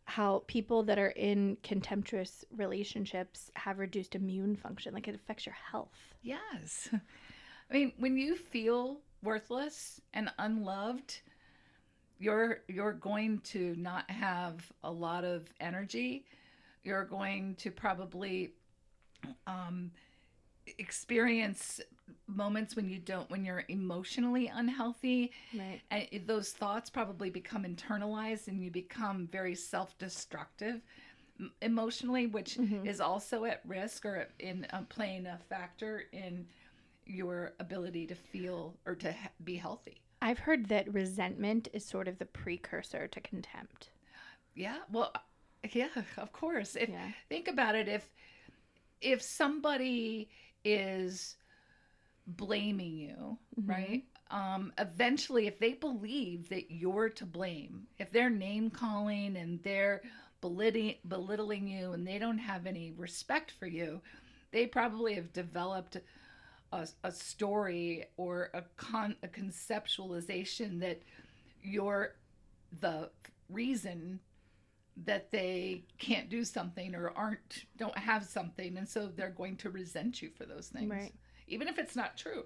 how 0.05 0.43
people 0.47 0.83
that 0.85 0.99
are 0.99 1.11
in 1.11 1.59
contemptuous 1.63 2.43
relationships 2.57 3.51
have 3.55 3.79
reduced 3.79 4.15
immune 4.15 4.57
function, 4.57 4.95
like 4.95 5.07
it 5.07 5.15
affects 5.15 5.45
your 5.45 5.55
health. 5.55 5.93
Yes. 6.23 6.89
I 7.71 7.75
mean, 7.75 7.93
when 7.99 8.17
you 8.17 8.35
feel 8.35 9.01
worthless 9.23 10.01
and 10.15 10.33
unloved, 10.39 11.21
you're 12.19 12.61
you're 12.69 12.95
going 12.95 13.41
to 13.41 13.75
not 13.77 14.11
have 14.11 14.73
a 14.83 14.91
lot 14.91 15.25
of 15.25 15.53
energy. 15.61 16.25
You're 16.83 17.05
going 17.05 17.55
to 17.57 17.71
probably 17.71 18.55
um, 19.47 19.91
experience 20.79 21.81
moments 22.27 22.77
when 22.77 22.89
you 22.89 22.99
don't 22.99 23.29
when 23.31 23.45
you're 23.45 23.65
emotionally 23.69 24.47
unhealthy 24.49 25.33
Right. 25.55 25.81
and 25.91 26.07
those 26.27 26.53
thoughts 26.53 26.91
probably 26.91 27.31
become 27.31 27.65
internalized 27.65 28.49
and 28.49 28.63
you 28.63 28.71
become 28.71 29.27
very 29.33 29.55
self-destructive 29.55 30.81
emotionally 31.63 32.27
which 32.27 32.57
Mhm. 32.57 32.87
is 32.87 33.01
also 33.01 33.45
at 33.45 33.63
risk 33.65 34.05
or 34.05 34.29
in 34.39 34.67
uh, 34.73 34.83
playing 34.89 35.27
a 35.27 35.39
factor 35.49 36.05
in 36.13 36.47
your 37.07 37.55
ability 37.61 38.07
to 38.07 38.15
feel 38.15 38.77
or 38.85 38.95
to 38.97 39.13
he- 39.13 39.29
be 39.45 39.57
healthy 39.57 40.01
I've 40.21 40.41
heard 40.41 40.67
that 40.67 40.93
resentment 40.93 41.69
is 41.73 41.85
sort 41.85 42.09
of 42.09 42.19
the 42.19 42.27
precursor 42.27 43.07
to 43.09 43.21
contempt. 43.21 43.91
yeah 44.55 44.79
well 44.91 45.13
yeah 45.73 45.89
of 46.17 46.33
course 46.33 46.75
if 46.77 46.89
Yeah. 46.91 47.13
think 47.29 47.49
about 47.49 47.75
it 47.75 47.89
if 47.89 48.11
if 49.01 49.23
somebody 49.23 50.29
is 50.65 51.37
blaming 52.29 52.97
you 52.97 53.39
Mhm. 53.59 53.67
right 53.69 54.05
um 54.31 54.73
eventually 54.79 55.47
if 55.47 55.59
they 55.59 55.73
believe 55.73 56.49
that 56.51 56.71
you're 56.71 57.09
to 57.09 57.27
blame 57.27 57.87
if 57.99 58.11
they're 58.13 58.31
name 58.31 58.71
calling 58.71 59.37
and 59.37 59.63
they're 59.63 60.03
belittling 60.41 60.97
belittling 61.09 61.67
you 61.69 61.93
and 61.93 62.07
they 62.07 62.19
don't 62.19 62.39
have 62.39 62.67
any 62.67 62.93
respect 62.93 63.51
for 63.53 63.67
you 63.67 64.01
they 64.53 64.67
probably 64.67 65.15
have 65.15 65.33
developed 65.33 65.97
a, 66.73 66.87
a 67.05 67.13
story 67.13 68.05
or 68.17 68.51
a 68.55 68.63
con 68.77 69.17
a 69.23 69.29
conceptualization 69.29 70.81
that 70.81 71.03
you're 71.63 72.17
the 72.81 73.11
reason 73.49 74.21
that 75.05 75.31
they 75.31 75.85
can't 75.99 76.29
do 76.29 76.45
something 76.45 76.95
or 76.95 77.11
aren't 77.17 77.65
don't 77.77 77.97
have 77.99 78.25
something 78.25 78.77
and 78.77 78.89
so 78.89 79.07
they're 79.07 79.31
going 79.31 79.57
to 79.57 79.71
resent 79.71 80.21
you 80.23 80.31
for 80.31 80.45
those 80.45 80.69
things 80.69 80.91
Right. 80.91 81.15
Even 81.49 81.69
if 81.69 81.79
it's 81.79 81.97
not 81.97 82.17
true. 82.17 82.45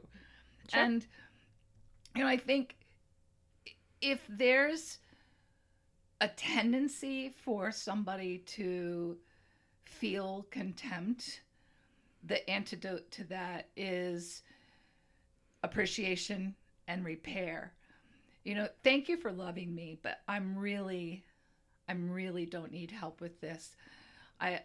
Sure. 0.72 0.80
and 0.80 1.06
you 2.14 2.22
know 2.22 2.28
i 2.28 2.36
think 2.36 2.76
if 4.00 4.20
there's 4.28 4.98
a 6.20 6.28
tendency 6.28 7.34
for 7.44 7.72
somebody 7.72 8.38
to 8.38 9.16
feel 9.84 10.46
contempt 10.50 11.42
the 12.24 12.48
antidote 12.48 13.10
to 13.10 13.24
that 13.24 13.68
is 13.76 14.42
appreciation 15.64 16.54
and 16.88 17.04
repair. 17.04 17.72
You 18.44 18.54
know 18.56 18.68
thank 18.82 19.08
you 19.08 19.16
for 19.16 19.32
loving 19.32 19.74
me 19.74 19.98
but 20.02 20.20
i'm 20.26 20.56
really 20.56 21.24
i'm 21.88 22.10
really 22.10 22.46
don't 22.46 22.72
need 22.72 22.90
help 22.90 23.20
with 23.20 23.40
this. 23.40 23.76
I 24.40 24.60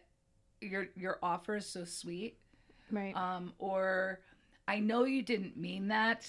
your 0.62 0.88
your 0.96 1.20
offer 1.22 1.58
is 1.58 1.66
so 1.68 1.86
sweet 1.86 2.38
Right. 2.92 3.16
um 3.16 3.54
or 3.60 4.20
i 4.68 4.80
know 4.80 5.04
you 5.06 5.22
didn't 5.22 5.58
mean 5.58 5.88
that 5.90 6.26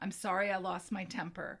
i'm 0.00 0.10
sorry 0.10 0.50
i 0.50 0.56
lost 0.58 0.92
my 0.92 1.04
temper 1.04 1.60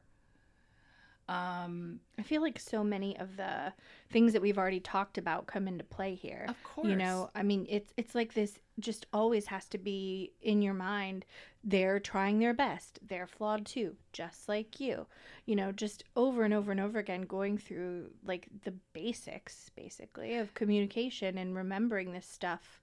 um 1.28 2.00
I 2.18 2.22
feel 2.22 2.40
like 2.40 2.58
so 2.58 2.82
many 2.82 3.16
of 3.18 3.36
the 3.36 3.72
things 4.10 4.32
that 4.32 4.40
we've 4.42 4.56
already 4.58 4.80
talked 4.80 5.18
about 5.18 5.46
come 5.46 5.68
into 5.68 5.84
play 5.84 6.14
here. 6.14 6.46
of 6.48 6.56
course 6.64 6.88
You 6.88 6.96
know, 6.96 7.30
I 7.34 7.42
mean, 7.42 7.66
it's 7.68 7.92
it's 7.96 8.14
like 8.14 8.32
this 8.32 8.58
just 8.80 9.06
always 9.12 9.46
has 9.46 9.68
to 9.68 9.78
be 9.78 10.32
in 10.40 10.62
your 10.62 10.74
mind. 10.74 11.26
They're 11.62 12.00
trying 12.00 12.38
their 12.38 12.54
best. 12.54 12.98
They're 13.06 13.26
flawed 13.26 13.66
too, 13.66 13.96
just 14.12 14.48
like 14.48 14.80
you. 14.80 15.06
You 15.44 15.56
know, 15.56 15.70
just 15.70 16.02
over 16.16 16.44
and 16.44 16.54
over 16.54 16.70
and 16.72 16.80
over 16.80 16.98
again 16.98 17.22
going 17.22 17.58
through 17.58 18.10
like 18.24 18.48
the 18.64 18.72
basics 18.94 19.70
basically 19.76 20.36
of 20.36 20.54
communication 20.54 21.36
and 21.36 21.54
remembering 21.54 22.12
this 22.12 22.26
stuff. 22.26 22.80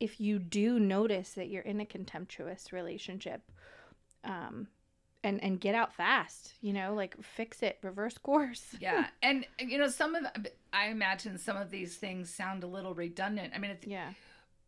If 0.00 0.20
you 0.20 0.38
do 0.38 0.78
notice 0.78 1.30
that 1.32 1.48
you're 1.48 1.62
in 1.62 1.80
a 1.80 1.86
contemptuous 1.86 2.72
relationship, 2.72 3.42
um 4.24 4.68
and 5.24 5.42
and 5.42 5.60
get 5.60 5.74
out 5.74 5.92
fast, 5.92 6.54
you 6.60 6.72
know, 6.72 6.94
like 6.94 7.20
fix 7.22 7.62
it, 7.62 7.78
reverse 7.82 8.16
course. 8.22 8.64
yeah 8.80 9.08
and 9.22 9.46
you 9.58 9.76
know 9.78 9.88
some 9.88 10.14
of 10.14 10.24
i 10.72 10.86
imagine 10.88 11.36
some 11.38 11.56
of 11.56 11.70
these 11.70 11.96
things 11.96 12.32
sound 12.32 12.62
a 12.62 12.66
little 12.66 12.94
redundant 12.94 13.52
i 13.54 13.58
mean 13.58 13.70
it's, 13.72 13.86
Yeah. 13.86 14.12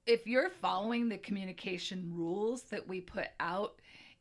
if 0.06 0.26
you're 0.26 0.48
following 0.50 1.08
the 1.08 1.18
communication 1.18 2.10
rules 2.14 2.62
that 2.64 2.88
we 2.88 3.00
put 3.00 3.26
out 3.38 3.74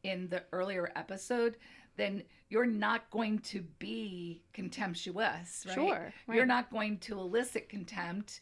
in 0.04 0.28
the 0.30 0.44
earlier 0.51 0.92
episode 0.96 1.56
then 1.96 2.24
you're 2.50 2.66
not 2.66 3.10
going 3.12 3.39
to 3.39 3.62
be 3.80 4.42
contemptuous 4.54 5.66
right 5.68 5.74
Sure. 5.75 6.13
you're 6.32 6.46
not 6.46 6.70
going 6.70 6.98
to 7.00 7.18
elicit 7.20 7.70
contempt 7.70 8.42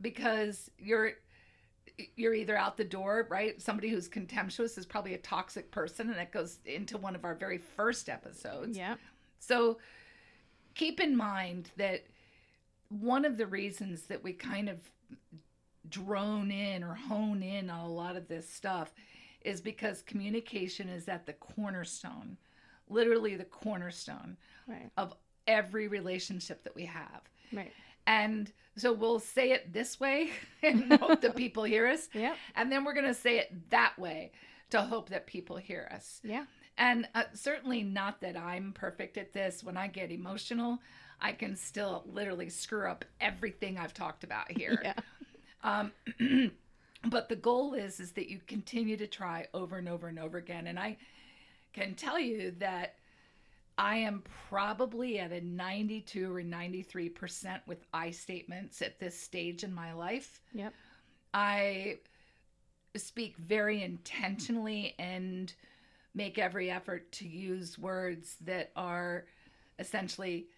because 0.00 0.70
you're 0.78 1.12
you're 2.16 2.34
either 2.34 2.56
out 2.56 2.76
the 2.76 2.84
door 2.84 3.26
right 3.30 3.60
somebody 3.60 3.88
who's 3.90 4.08
contemptuous 4.08 4.78
is 4.78 4.86
probably 4.86 5.14
a 5.14 5.18
toxic 5.18 5.70
person 5.70 6.08
and 6.08 6.16
that 6.18 6.32
goes 6.32 6.58
into 6.64 6.96
one 6.96 7.14
of 7.14 7.24
our 7.24 7.34
very 7.34 7.58
first 7.58 8.08
episodes 8.08 8.76
Yeah. 8.76 8.94
so 9.38 9.78
keep 10.74 10.98
in 11.00 11.16
mind 11.16 11.70
that 11.76 12.04
one 12.88 13.24
of 13.24 13.36
the 13.36 13.46
reasons 13.46 14.02
that 14.02 14.22
we 14.22 14.32
kind 14.32 14.68
of 14.68 14.78
drone 15.88 16.50
in 16.50 16.82
or 16.84 16.94
hone 16.94 17.42
in 17.42 17.70
on 17.70 17.80
a 17.80 17.88
lot 17.92 18.16
of 18.16 18.28
this 18.28 18.48
stuff 18.48 18.92
is 19.42 19.60
because 19.60 20.02
communication 20.02 20.88
is 20.88 21.08
at 21.08 21.24
the 21.24 21.32
cornerstone, 21.34 22.36
literally 22.88 23.36
the 23.36 23.44
cornerstone 23.44 24.36
Right. 24.66 24.90
of 24.96 25.14
every 25.46 25.88
relationship 25.88 26.62
that 26.64 26.74
we 26.74 26.84
have. 26.84 27.22
Right. 27.52 27.72
And 28.10 28.52
so 28.76 28.92
we'll 28.92 29.20
say 29.20 29.52
it 29.52 29.72
this 29.72 30.00
way 30.00 30.30
and 30.64 30.92
hope 30.94 31.20
that 31.20 31.36
people 31.44 31.62
hear 31.62 31.86
us. 31.86 32.08
Yeah. 32.12 32.34
And 32.56 32.70
then 32.70 32.84
we're 32.84 32.92
going 32.92 33.06
to 33.06 33.14
say 33.14 33.38
it 33.38 33.70
that 33.70 33.96
way 33.96 34.32
to 34.70 34.82
hope 34.82 35.10
that 35.10 35.28
people 35.28 35.56
hear 35.56 35.88
us. 35.94 36.20
Yeah. 36.24 36.46
And 36.76 37.06
uh, 37.14 37.24
certainly 37.34 37.84
not 37.84 38.20
that 38.22 38.36
I'm 38.36 38.72
perfect 38.72 39.16
at 39.16 39.32
this. 39.32 39.62
When 39.62 39.76
I 39.76 39.86
get 39.86 40.10
emotional, 40.10 40.80
I 41.20 41.32
can 41.32 41.54
still 41.54 42.02
literally 42.12 42.48
screw 42.48 42.88
up 42.88 43.04
everything 43.20 43.78
I've 43.78 43.94
talked 43.94 44.24
about 44.24 44.50
here. 44.58 44.82
Yeah. 44.82 44.94
Um, 45.62 45.92
but 47.04 47.28
the 47.28 47.36
goal 47.36 47.74
is 47.74 48.00
is 48.00 48.12
that 48.12 48.28
you 48.28 48.40
continue 48.48 48.96
to 48.96 49.06
try 49.06 49.46
over 49.54 49.78
and 49.78 49.88
over 49.88 50.08
and 50.08 50.18
over 50.18 50.36
again. 50.36 50.66
And 50.66 50.80
I 50.80 50.96
can 51.72 51.94
tell 51.94 52.18
you 52.18 52.54
that 52.58 52.96
I 53.80 53.96
am 53.96 54.22
probably 54.50 55.18
at 55.18 55.32
a 55.32 55.40
92 55.40 56.30
or 56.30 56.42
93% 56.42 57.60
with 57.66 57.86
I 57.94 58.10
statements 58.10 58.82
at 58.82 59.00
this 59.00 59.18
stage 59.18 59.64
in 59.64 59.72
my 59.72 59.94
life. 59.94 60.42
Yep. 60.52 60.74
I 61.32 61.98
speak 62.94 63.38
very 63.38 63.82
intentionally 63.82 64.94
and 64.98 65.50
make 66.14 66.38
every 66.38 66.70
effort 66.70 67.10
to 67.12 67.26
use 67.26 67.78
words 67.78 68.36
that 68.42 68.70
are 68.76 69.24
essentially 69.78 70.48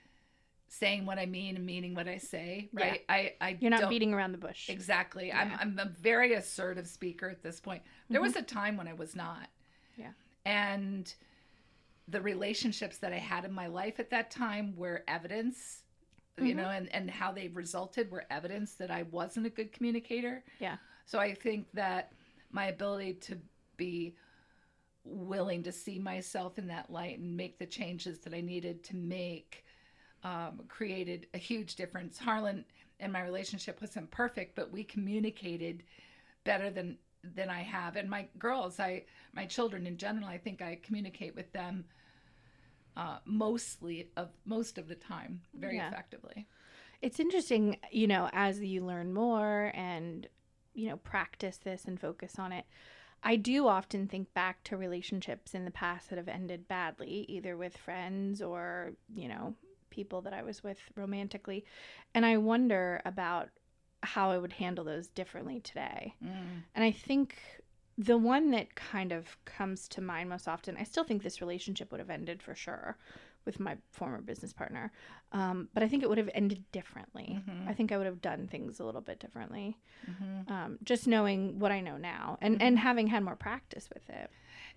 saying 0.66 1.06
what 1.06 1.18
I 1.18 1.26
mean 1.26 1.54
and 1.54 1.64
meaning 1.64 1.94
what 1.94 2.08
I 2.08 2.16
say. 2.16 2.70
Yeah. 2.76 2.84
Right? 2.84 3.04
I, 3.08 3.34
I 3.40 3.56
You're 3.60 3.70
not 3.70 3.88
beating 3.88 4.12
around 4.12 4.32
the 4.32 4.38
bush. 4.38 4.68
Exactly. 4.68 5.32
I'm 5.32 5.52
I'm 5.60 5.78
a 5.78 5.88
very 6.00 6.34
assertive 6.34 6.88
speaker 6.88 7.28
at 7.28 7.40
this 7.44 7.60
point. 7.60 7.82
There 8.10 8.20
was 8.20 8.32
mm-hmm. 8.32 8.42
a 8.42 8.46
time 8.46 8.76
when 8.76 8.88
I 8.88 8.94
was 8.94 9.14
not. 9.14 9.48
Yeah. 9.96 10.10
And 10.44 11.14
the 12.08 12.20
relationships 12.20 12.98
that 12.98 13.12
I 13.12 13.18
had 13.18 13.44
in 13.44 13.52
my 13.52 13.66
life 13.68 14.00
at 14.00 14.10
that 14.10 14.30
time 14.30 14.74
were 14.76 15.04
evidence, 15.08 15.84
you 16.38 16.52
Mhm. 16.54 16.56
know, 16.56 16.68
and 16.70 16.92
and 16.94 17.10
how 17.10 17.32
they 17.32 17.48
resulted 17.48 18.10
were 18.10 18.24
evidence 18.30 18.74
that 18.74 18.90
I 18.90 19.04
wasn't 19.04 19.46
a 19.46 19.50
good 19.50 19.72
communicator. 19.72 20.44
Yeah. 20.58 20.78
So 21.06 21.18
I 21.18 21.34
think 21.34 21.70
that 21.72 22.12
my 22.50 22.66
ability 22.66 23.14
to 23.14 23.40
be 23.76 24.16
willing 25.04 25.62
to 25.64 25.72
see 25.72 25.98
myself 25.98 26.58
in 26.58 26.66
that 26.68 26.90
light 26.90 27.18
and 27.18 27.36
make 27.36 27.58
the 27.58 27.66
changes 27.66 28.20
that 28.20 28.34
I 28.34 28.40
needed 28.40 28.84
to 28.84 28.96
make 28.96 29.64
um, 30.22 30.60
created 30.68 31.26
a 31.34 31.38
huge 31.38 31.74
difference. 31.74 32.16
Harlan 32.18 32.64
and 33.00 33.12
my 33.12 33.22
relationship 33.22 33.80
wasn't 33.80 34.08
perfect, 34.12 34.54
but 34.54 34.70
we 34.70 34.84
communicated 34.84 35.82
better 36.44 36.70
than 36.70 36.96
than 37.22 37.48
I 37.48 37.62
have. 37.62 37.96
And 37.96 38.08
my 38.08 38.28
girls, 38.38 38.80
I 38.80 39.04
my 39.32 39.46
children 39.46 39.86
in 39.86 39.96
general, 39.96 40.26
I 40.26 40.38
think 40.38 40.60
I 40.62 40.78
communicate 40.82 41.34
with 41.34 41.52
them 41.52 41.84
uh, 42.96 43.18
mostly 43.24 44.10
of 44.16 44.30
most 44.44 44.78
of 44.78 44.88
the 44.88 44.94
time 44.94 45.40
very 45.54 45.76
Yeah. 45.76 45.88
effectively. 45.88 46.46
It's 47.00 47.18
interesting, 47.18 47.78
you 47.90 48.06
know, 48.06 48.28
as 48.32 48.60
you 48.60 48.84
learn 48.84 49.12
more 49.12 49.72
and, 49.74 50.28
you 50.74 50.88
know, 50.88 50.96
practice 50.98 51.56
this 51.56 51.84
and 51.84 51.98
focus 51.98 52.38
on 52.38 52.52
it. 52.52 52.64
I 53.24 53.36
do 53.36 53.66
often 53.66 54.08
think 54.08 54.32
back 54.34 54.62
to 54.64 54.76
relationships 54.76 55.54
in 55.54 55.64
the 55.64 55.70
past 55.70 56.10
that 56.10 56.18
have 56.18 56.28
ended 56.28 56.68
badly, 56.68 57.24
either 57.28 57.56
with 57.56 57.76
friends 57.76 58.42
or, 58.42 58.92
you 59.14 59.28
know, 59.28 59.54
people 59.90 60.22
that 60.22 60.32
I 60.32 60.42
was 60.42 60.62
with 60.62 60.78
romantically. 60.96 61.64
And 62.14 62.26
I 62.26 62.36
wonder 62.36 63.00
about 63.04 63.50
how 64.02 64.30
I 64.30 64.38
would 64.38 64.52
handle 64.52 64.84
those 64.84 65.08
differently 65.08 65.60
today. 65.60 66.14
Mm. 66.24 66.62
And 66.74 66.84
I 66.84 66.90
think 66.90 67.38
the 67.98 68.16
one 68.16 68.50
that 68.50 68.74
kind 68.74 69.12
of 69.12 69.36
comes 69.44 69.86
to 69.88 70.00
mind 70.00 70.28
most 70.30 70.48
often, 70.48 70.76
I 70.78 70.84
still 70.84 71.04
think 71.04 71.22
this 71.22 71.40
relationship 71.40 71.90
would 71.90 72.00
have 72.00 72.10
ended 72.10 72.42
for 72.42 72.54
sure 72.54 72.96
with 73.44 73.58
my 73.58 73.76
former 73.90 74.20
business 74.20 74.52
partner. 74.52 74.92
Um, 75.32 75.68
but 75.74 75.82
I 75.82 75.88
think 75.88 76.02
it 76.02 76.08
would 76.08 76.18
have 76.18 76.30
ended 76.32 76.64
differently. 76.72 77.40
Mhm. 77.48 77.68
I 77.68 77.74
think 77.74 77.90
I 77.90 77.96
would 77.96 78.06
have 78.06 78.20
done 78.20 78.46
things 78.46 78.78
a 78.78 78.84
little 78.84 79.00
bit 79.00 79.18
differently. 79.18 79.78
Mhm. 80.08 80.50
Um, 80.50 80.78
just 80.84 81.06
knowing 81.06 81.58
what 81.58 81.72
I 81.72 81.80
know 81.80 81.96
now 81.96 82.38
and, 82.40 82.62
and 82.62 82.78
having 82.78 83.08
had 83.08 83.22
more 83.24 83.36
practice 83.36 83.88
with 83.92 84.08
it. 84.08 84.30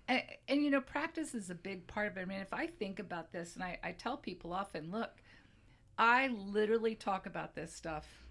And, 0.08 0.22
and 0.48 0.62
you 0.62 0.70
know, 0.70 0.80
practice 0.80 1.34
is 1.34 1.48
a 1.48 1.54
big 1.54 1.86
part 1.86 2.08
of 2.08 2.16
it. 2.16 2.22
I 2.22 2.24
mean, 2.24 2.40
if 2.40 2.52
I 2.52 2.66
think 2.66 2.98
about 2.98 3.32
this, 3.32 3.54
and 3.54 3.64
I, 3.64 3.78
I 3.82 3.92
tell 3.92 4.16
people 4.16 4.52
often, 4.52 4.90
look, 4.90 5.22
I 5.98 6.28
literally 6.28 6.94
talk 6.94 7.26
about 7.26 7.54
this 7.54 7.72
stuff 7.72 8.25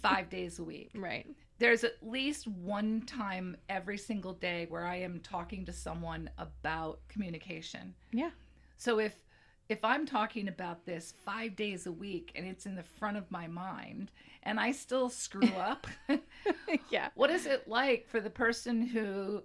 five 0.00 0.28
days 0.28 0.58
a 0.58 0.64
week. 0.64 0.90
Right. 0.94 1.26
There's 1.58 1.84
at 1.84 1.96
least 2.02 2.48
one 2.48 3.02
time 3.02 3.56
every 3.68 3.98
single 3.98 4.32
day 4.32 4.66
where 4.68 4.84
I 4.84 4.96
am 4.96 5.20
talking 5.20 5.64
to 5.66 5.72
someone 5.72 6.28
about 6.38 7.00
communication. 7.08 7.94
Yeah. 8.12 8.30
So 8.76 8.98
if 8.98 9.14
if 9.68 9.84
I'm 9.84 10.04
talking 10.04 10.48
about 10.48 10.84
this 10.84 11.14
five 11.24 11.56
days 11.56 11.86
a 11.86 11.92
week 11.92 12.32
and 12.34 12.46
it's 12.46 12.66
in 12.66 12.74
the 12.74 12.82
front 12.82 13.16
of 13.16 13.30
my 13.30 13.46
mind 13.46 14.10
and 14.42 14.60
I 14.60 14.72
still 14.72 15.08
screw 15.08 15.48
up, 15.56 15.86
yeah. 16.90 17.08
what 17.14 17.30
is 17.30 17.46
it 17.46 17.66
like 17.68 18.06
for 18.06 18.20
the 18.20 18.30
person 18.30 18.82
who 18.82 19.42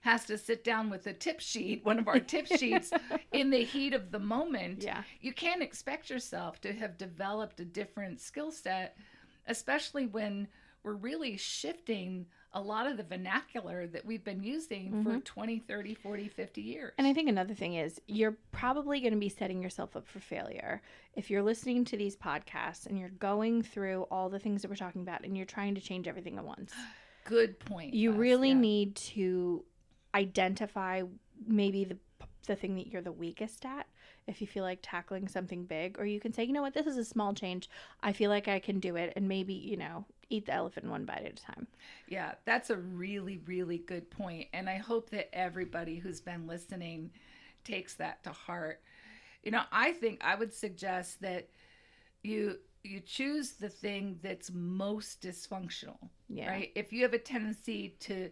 has 0.00 0.24
to 0.24 0.38
sit 0.38 0.62
down 0.62 0.88
with 0.88 1.06
a 1.08 1.12
tip 1.12 1.40
sheet, 1.40 1.84
one 1.84 1.98
of 1.98 2.06
our 2.06 2.20
tip 2.20 2.46
sheets, 2.58 2.92
in 3.32 3.50
the 3.50 3.64
heat 3.64 3.92
of 3.92 4.12
the 4.12 4.18
moment? 4.18 4.82
Yeah. 4.84 5.02
You 5.20 5.32
can't 5.32 5.62
expect 5.62 6.08
yourself 6.10 6.60
to 6.60 6.72
have 6.72 6.96
developed 6.96 7.60
a 7.60 7.64
different 7.64 8.20
skill 8.20 8.52
set, 8.52 8.96
especially 9.46 10.06
when 10.06 10.48
we're 10.82 10.94
really 10.94 11.36
shifting 11.36 12.26
a 12.52 12.60
lot 12.60 12.86
of 12.86 12.96
the 12.96 13.02
vernacular 13.02 13.86
that 13.88 14.06
we've 14.06 14.24
been 14.24 14.42
using 14.42 15.02
for 15.02 15.10
mm-hmm. 15.10 15.18
20, 15.18 15.58
30, 15.58 15.94
40, 15.94 16.28
50 16.28 16.60
years. 16.62 16.92
And 16.96 17.06
I 17.06 17.12
think 17.12 17.28
another 17.28 17.54
thing 17.54 17.74
is 17.74 18.00
you're 18.06 18.38
probably 18.52 19.00
going 19.00 19.12
to 19.12 19.18
be 19.18 19.28
setting 19.28 19.60
yourself 19.60 19.96
up 19.96 20.06
for 20.06 20.20
failure 20.20 20.80
if 21.14 21.28
you're 21.28 21.42
listening 21.42 21.84
to 21.86 21.96
these 21.96 22.16
podcasts 22.16 22.86
and 22.86 22.98
you're 22.98 23.10
going 23.10 23.62
through 23.62 24.02
all 24.10 24.30
the 24.30 24.38
things 24.38 24.62
that 24.62 24.68
we're 24.68 24.76
talking 24.76 25.02
about 25.02 25.24
and 25.24 25.36
you're 25.36 25.44
trying 25.44 25.74
to 25.74 25.80
change 25.80 26.08
everything 26.08 26.38
at 26.38 26.44
once. 26.44 26.72
Good 27.24 27.58
point. 27.58 27.92
You 27.92 28.12
really 28.12 28.50
yeah. 28.50 28.54
need 28.54 28.96
to 28.96 29.64
identify 30.14 31.02
maybe 31.46 31.84
the 31.84 31.98
the 32.46 32.56
thing 32.56 32.74
that 32.76 32.86
you're 32.86 33.02
the 33.02 33.12
weakest 33.12 33.64
at 33.64 33.86
if 34.26 34.40
you 34.40 34.46
feel 34.46 34.64
like 34.64 34.78
tackling 34.82 35.28
something 35.28 35.64
big 35.64 35.98
or 35.98 36.06
you 36.06 36.20
can 36.20 36.32
say 36.32 36.44
you 36.44 36.52
know 36.52 36.62
what 36.62 36.74
this 36.74 36.86
is 36.86 36.96
a 36.96 37.04
small 37.04 37.34
change 37.34 37.68
i 38.02 38.12
feel 38.12 38.30
like 38.30 38.48
i 38.48 38.58
can 38.58 38.80
do 38.80 38.96
it 38.96 39.12
and 39.16 39.28
maybe 39.28 39.54
you 39.54 39.76
know 39.76 40.04
eat 40.30 40.46
the 40.46 40.52
elephant 40.52 40.86
one 40.88 41.04
bite 41.04 41.24
at 41.24 41.32
a 41.32 41.42
time 41.42 41.66
Yeah, 42.08 42.34
that's 42.44 42.70
a 42.70 42.76
really, 42.76 43.38
really 43.46 43.78
good. 43.78 44.06
And 44.52 44.68
I 44.68 44.76
hope 44.76 45.10
that 45.10 45.34
everybody 45.34 45.98
who's 45.98 46.20
been 46.20 46.46
listening 46.46 47.10
takes 47.64 47.94
that 47.94 48.22
to 48.24 48.30
heart. 48.30 48.80
You 49.42 49.50
know, 49.52 49.62
I 49.70 49.92
think 49.92 50.20
I 50.22 50.34
would 50.34 50.52
suggest 50.52 51.20
that 51.22 51.48
you 52.22 52.58
you 52.82 53.00
choose 53.00 53.52
the 53.52 53.68
thing 53.68 54.18
that's 54.22 54.50
most 54.52 55.20
dysfunctional. 55.20 55.98
Yeah. 56.28 56.48
Right? 56.48 56.72
If 56.74 56.92
you 56.92 57.02
have 57.02 57.14
a 57.14 57.18
tendency 57.18 57.96
to 58.00 58.30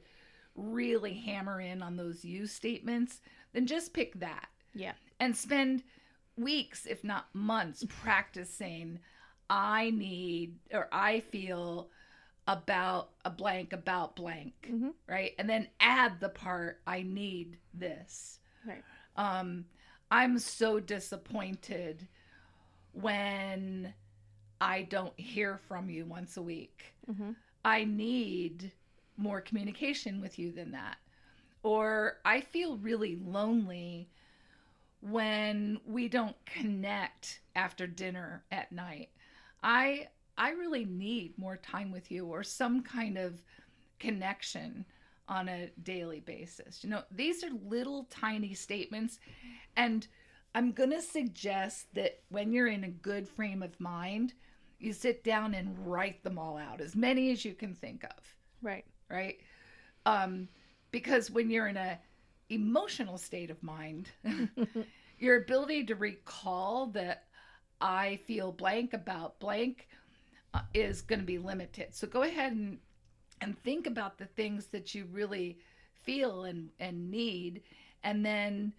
really 0.54 1.14
hammer 1.14 1.60
in 1.60 1.82
on 1.82 1.96
those 1.96 2.24
you 2.24 2.46
statements, 2.46 3.20
then 3.54 3.66
just 3.66 3.94
pick 3.94 4.18
that 4.20 4.48
yeah 4.74 4.92
and 5.20 5.34
spend 5.36 5.82
weeks, 6.36 6.84
if 6.84 7.02
not 7.04 7.34
months, 7.34 7.84
practicing. 7.88 8.98
I 9.48 9.90
need 9.90 10.58
or 10.72 10.88
I 10.92 11.20
feel 11.20 11.88
about 12.48 13.10
a 13.24 13.30
blank 13.30 13.72
about 13.72 14.16
blank, 14.16 14.68
Mhm. 14.70 14.92
right? 15.06 15.32
And 15.38 15.48
then 15.48 15.68
add 15.80 16.20
the 16.20 16.28
part 16.28 16.82
I 16.86 17.02
need 17.02 17.58
this. 17.72 18.40
right 18.66 18.82
Um, 19.16 19.66
I'm 20.10 20.38
so 20.38 20.80
disappointed 20.80 22.08
when 22.92 23.94
I 24.60 24.82
don't 24.82 25.18
hear 25.18 25.58
from 25.68 25.90
you 25.90 26.04
once 26.06 26.36
a 26.36 26.42
week. 26.42 26.94
mm-hmm. 27.10 27.32
I 27.64 27.84
need 27.84 28.72
more 29.16 29.40
communication 29.40 30.20
with 30.20 30.38
you 30.38 30.52
than 30.52 30.72
that. 30.72 30.98
Or 31.64 32.18
I 32.24 32.42
feel 32.42 32.76
really 32.76 33.16
lonely 33.16 34.10
when 35.00 35.80
we 35.86 36.08
don't 36.08 36.36
connect 36.46 37.40
after 37.56 37.86
dinner 37.86 38.44
at 38.52 38.70
night. 38.70 39.08
I 39.62 40.08
I 40.36 40.50
really 40.50 40.84
need 40.84 41.38
more 41.38 41.56
time 41.56 41.90
with 41.90 42.10
you 42.10 42.26
or 42.26 42.42
some 42.42 42.82
kind 42.82 43.16
of 43.16 43.42
connection 43.98 44.84
on 45.26 45.48
a 45.48 45.70
daily 45.82 46.20
basis. 46.20 46.84
You 46.84 46.90
know, 46.90 47.02
these 47.10 47.42
are 47.42 47.50
little 47.66 48.04
tiny 48.10 48.52
statements 48.52 49.18
and 49.76 50.06
I'm 50.54 50.72
going 50.72 50.90
to 50.90 51.00
suggest 51.02 51.94
that 51.94 52.20
when 52.28 52.52
you're 52.52 52.68
in 52.68 52.84
a 52.84 52.88
good 52.90 53.26
frame 53.28 53.62
of 53.62 53.80
mind, 53.80 54.34
you 54.78 54.92
sit 54.92 55.24
down 55.24 55.54
and 55.54 55.74
write 55.86 56.22
them 56.24 56.38
all 56.38 56.58
out, 56.58 56.80
as 56.80 56.94
many 56.94 57.32
as 57.32 57.44
you 57.44 57.54
can 57.54 57.74
think 57.74 58.04
of 58.04 58.36
right 58.62 58.84
right 59.10 59.38
um 60.06 60.48
because 60.94 61.28
when 61.28 61.50
you're 61.50 61.66
in 61.66 61.76
a 61.76 61.98
emotional 62.50 63.18
state 63.18 63.50
of 63.50 63.60
mind 63.64 64.10
your 65.18 65.38
ability 65.42 65.84
to 65.84 65.96
recall 65.96 66.86
that 66.86 67.24
i 67.80 68.16
feel 68.28 68.52
blank 68.52 68.92
about 68.92 69.40
blank 69.40 69.88
uh, 70.54 70.60
is 70.72 71.02
going 71.02 71.18
to 71.18 71.24
be 71.26 71.38
limited 71.38 71.88
so 71.92 72.06
go 72.06 72.22
ahead 72.22 72.52
and 72.52 72.78
and 73.40 73.58
think 73.64 73.88
about 73.88 74.18
the 74.18 74.26
things 74.26 74.66
that 74.66 74.94
you 74.94 75.06
really 75.10 75.58
feel 76.04 76.44
and 76.44 76.70
and 76.78 77.10
need 77.10 77.62
and 78.04 78.24
then 78.24 78.72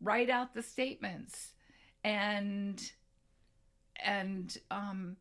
write 0.00 0.30
out 0.30 0.54
the 0.54 0.62
statements 0.62 1.52
and 2.02 2.90
and 4.04 4.58
um 4.72 5.16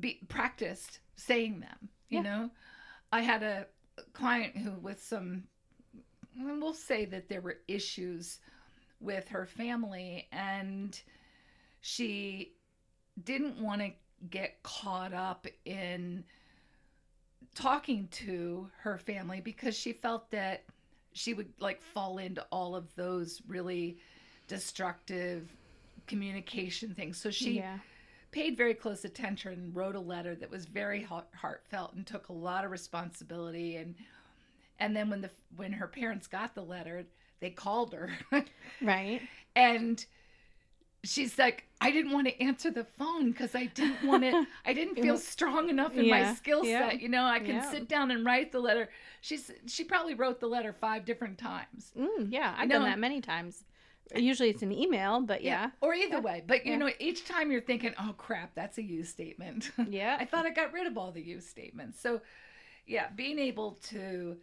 be 0.00 0.20
practiced 0.28 0.98
saying 1.16 1.60
them 1.60 1.88
you 2.08 2.18
Yeah. 2.18 2.22
know 2.22 2.50
i 3.12 3.20
had 3.20 3.44
a 3.44 3.66
client 4.12 4.56
who 4.56 4.72
with 4.72 5.02
some 5.02 5.44
and 6.38 6.62
we'll 6.62 6.74
say 6.74 7.04
that 7.06 7.28
there 7.28 7.40
were 7.40 7.58
issues 7.68 8.40
with 9.00 9.28
her 9.28 9.46
family 9.46 10.28
and 10.32 11.00
she 11.80 12.52
didn't 13.24 13.58
want 13.58 13.80
to 13.80 13.90
get 14.30 14.62
caught 14.62 15.12
up 15.12 15.46
in 15.64 16.24
talking 17.54 18.08
to 18.10 18.70
her 18.78 18.96
family 18.98 19.40
because 19.40 19.76
she 19.76 19.92
felt 19.92 20.30
that 20.30 20.64
she 21.12 21.34
would 21.34 21.52
like 21.58 21.82
fall 21.82 22.18
into 22.18 22.44
all 22.50 22.74
of 22.74 22.94
those 22.94 23.42
really 23.46 23.98
destructive 24.48 25.54
communication 26.06 26.94
things. 26.94 27.20
So 27.20 27.30
she 27.30 27.58
yeah. 27.58 27.78
paid 28.30 28.56
very 28.56 28.74
close 28.74 29.04
attention 29.04 29.52
and 29.52 29.76
wrote 29.76 29.94
a 29.94 30.00
letter 30.00 30.34
that 30.36 30.50
was 30.50 30.64
very 30.64 31.02
heart- 31.02 31.28
heartfelt 31.34 31.94
and 31.94 32.06
took 32.06 32.28
a 32.28 32.32
lot 32.32 32.64
of 32.64 32.70
responsibility 32.70 33.76
and 33.76 33.94
and 34.82 34.94
then 34.96 35.08
when 35.10 35.20
the 35.22 35.30
when 35.56 35.72
her 35.72 35.86
parents 35.86 36.26
got 36.26 36.54
the 36.54 36.62
letter 36.62 37.04
they 37.40 37.50
called 37.50 37.92
her. 37.92 38.10
Right. 38.80 39.20
And 39.56 40.04
she's 41.04 41.36
like 41.36 41.64
i 41.80 41.90
didn't 41.90 42.12
want 42.12 42.28
to 42.28 42.40
answer 42.40 42.70
the 42.70 42.84
phone 42.84 43.32
because 43.32 43.56
i 43.56 43.66
didn't 43.66 44.04
want 44.06 44.22
to 44.22 44.46
i 44.64 44.72
didn't 44.72 44.94
feel 44.94 45.18
strong 45.18 45.68
enough 45.68 45.92
in 45.94 46.08
my 46.08 46.20
Yeah, 46.20 46.34
skill 46.34 46.64
yeah, 46.64 46.90
set 46.90 47.00
you 47.00 47.08
know? 47.08 47.24
I 47.24 47.40
can 47.40 47.56
yeah. 47.56 47.70
sit 47.72 47.88
down 47.88 48.12
and 48.12 48.24
write 48.24 48.52
the 48.52 48.60
letter. 48.60 48.88
She's 49.20 49.50
she 49.66 49.82
probably 49.82 50.14
wrote 50.14 50.38
the 50.38 50.46
letter 50.46 50.72
five 50.72 51.04
different 51.04 51.38
times. 51.38 51.92
Mm, 51.98 52.28
yeah 52.30 52.54
i've 52.56 52.68
know- 52.68 52.76
done 52.78 52.84
that 52.90 52.98
many 53.00 53.20
times. 53.20 53.64
Usually 54.14 54.50
it's 54.50 54.62
an 54.62 54.70
email 54.72 55.20
but 55.22 55.42
yeah 55.42 55.70
or 55.80 55.92
either 55.94 56.16
Yeah. 56.18 56.20
way 56.28 56.42
but 56.46 56.64
you 56.64 56.72
Yeah. 56.72 56.78
know 56.78 56.90
each 57.00 57.24
time 57.24 57.50
you're 57.50 57.60
thinking 57.70 57.94
oh 57.98 58.14
crap 58.16 58.54
that's 58.54 58.78
a 58.78 58.82
you 58.82 59.02
statement. 59.02 59.72
Yeah. 59.88 60.16
I 60.20 60.24
thought 60.24 60.46
I 60.46 60.50
got 60.50 60.72
rid 60.72 60.86
of 60.86 60.96
all 60.96 61.10
the 61.10 61.22
use 61.34 61.46
statements. 61.48 62.00
So, 62.00 62.20
yeah, 62.86 63.08
being 63.16 63.38
able 63.40 63.72
to 63.90 64.36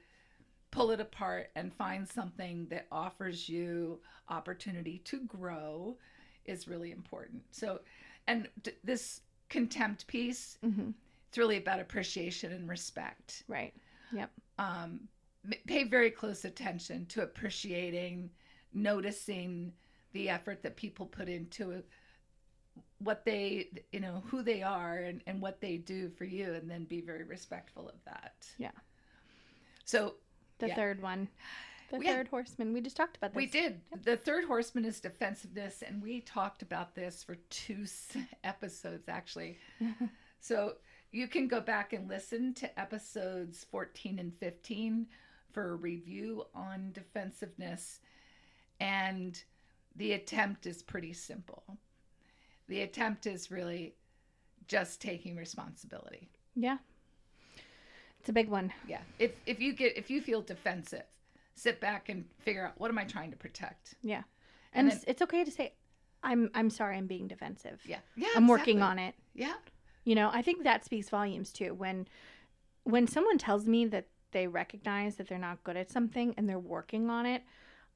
pull 0.71 0.91
it 0.91 0.99
apart 0.99 1.49
and 1.55 1.73
find 1.73 2.07
something 2.07 2.67
that 2.69 2.87
offers 2.91 3.49
you 3.49 3.99
opportunity 4.29 4.99
to 4.99 5.21
grow 5.25 5.97
is 6.45 6.67
really 6.67 6.91
important. 6.91 7.41
So, 7.51 7.79
and 8.27 8.47
d- 8.61 8.71
this 8.83 9.21
contempt 9.49 10.05
piece, 10.07 10.57
Mhm. 10.63 10.93
it's 11.27 11.37
really 11.37 11.57
about 11.57 11.79
appreciation 11.79 12.51
and 12.51 12.69
respect. 12.69 13.43
right 13.47 13.73
yep 14.11 14.31
Um, 14.57 15.07
pay 15.67 15.83
very 15.85 16.11
close 16.11 16.45
attention 16.45 17.05
to 17.07 17.21
appreciating, 17.23 18.29
noticing 18.73 19.73
the 20.13 20.29
effort 20.29 20.61
that 20.63 20.75
people 20.75 21.05
put 21.05 21.29
into 21.29 21.83
what 22.99 23.23
they 23.25 23.69
you 23.91 23.99
know 23.99 24.21
who 24.27 24.41
they 24.43 24.61
are 24.61 24.97
and, 24.97 25.21
and 25.27 25.41
what 25.41 25.61
they 25.61 25.77
do 25.77 26.09
for 26.09 26.25
you 26.25 26.53
and 26.53 26.69
then 26.69 26.83
be 26.85 27.01
very 27.01 27.23
respectful 27.23 27.87
of 27.87 28.03
that 28.05 28.47
Yeah. 28.57 28.71
so 29.85 30.15
The 30.59 30.67
Yeah. 30.67 30.75
third 30.75 31.01
one. 31.01 31.29
The 31.89 31.97
Yeah. 32.03 32.13
third 32.13 32.27
horseman. 32.27 32.71
We 32.73 32.81
just 32.81 32.95
talked 32.95 33.17
about 33.17 33.31
this. 33.31 33.37
we 33.37 33.47
did 33.47 33.81
the 34.03 34.15
third 34.17 34.45
horseman 34.45 34.85
is 34.85 34.99
defensiveness 35.01 35.81
and 35.81 36.01
we 36.01 36.21
talked 36.21 36.61
about 36.61 36.93
this 36.95 37.23
for 37.23 37.35
two 37.49 37.85
episodes 38.43 39.09
actually 39.09 39.57
so 40.39 40.77
you 41.11 41.27
can 41.27 41.47
go 41.47 41.59
back 41.59 41.91
and 41.93 42.07
listen 42.07 42.53
to 42.53 42.79
episodes 42.79 43.63
14 43.71 44.19
and 44.19 44.35
15 44.37 45.07
for 45.51 45.71
a 45.71 45.75
review 45.75 46.45
on 46.53 46.91
defensiveness 46.91 48.01
and 48.79 49.43
the 49.95 50.13
attempt 50.13 50.67
is 50.67 50.83
pretty 50.83 51.11
simple 51.13 51.79
the 52.67 52.81
attempt 52.81 53.25
is 53.25 53.49
really 53.49 53.95
just 54.67 55.01
taking 55.01 55.35
responsibility 55.35 56.29
Yeah. 56.55 56.77
It's 58.19 58.29
a 58.29 58.33
big 58.33 58.49
one. 58.49 58.71
yeah 58.87 59.01
if 59.19 59.31
if 59.45 59.59
you 59.59 59.73
get 59.73 59.97
if 59.97 60.09
you 60.09 60.21
feel 60.21 60.41
defensive 60.41 61.03
sit 61.55 61.79
back 61.81 62.09
and 62.09 62.25
figure 62.39 62.65
out 62.65 62.73
what 62.77 62.89
am 62.89 62.97
i 62.97 63.03
trying 63.03 63.31
to 63.31 63.37
protect 63.37 63.95
Yeah. 64.01 64.23
And 64.73 64.81
And, 64.85 64.91
then- 64.91 64.97
it's, 64.97 65.05
it's 65.07 65.21
okay 65.23 65.43
to 65.43 65.51
say, 65.51 65.73
I'm 66.23 66.49
I'm 66.53 66.69
sorry 66.69 66.97
I'm 66.97 67.07
being 67.07 67.27
defensive. 67.27 67.81
yeah 67.85 67.99
yeah 68.15 68.27
I'm 68.35 68.47
working 68.47 68.81
on 68.81 68.99
it. 68.99 69.15
yeah 69.33 69.55
You 70.05 70.15
know, 70.15 70.29
I 70.31 70.41
think 70.41 70.63
that 70.63 70.85
speaks 70.85 71.09
volumes 71.09 71.51
too. 71.51 71.73
When 71.73 72.07
when 72.83 73.07
someone 73.07 73.37
tells 73.37 73.65
me 73.67 73.85
that 73.87 74.07
they 74.31 74.47
recognize 74.47 75.15
that 75.15 75.27
they're 75.27 75.37
not 75.49 75.63
good 75.63 75.75
at 75.77 75.89
something 75.89 76.33
and 76.37 76.47
they're 76.47 76.59
working 76.77 77.09
on 77.09 77.25
it, 77.25 77.41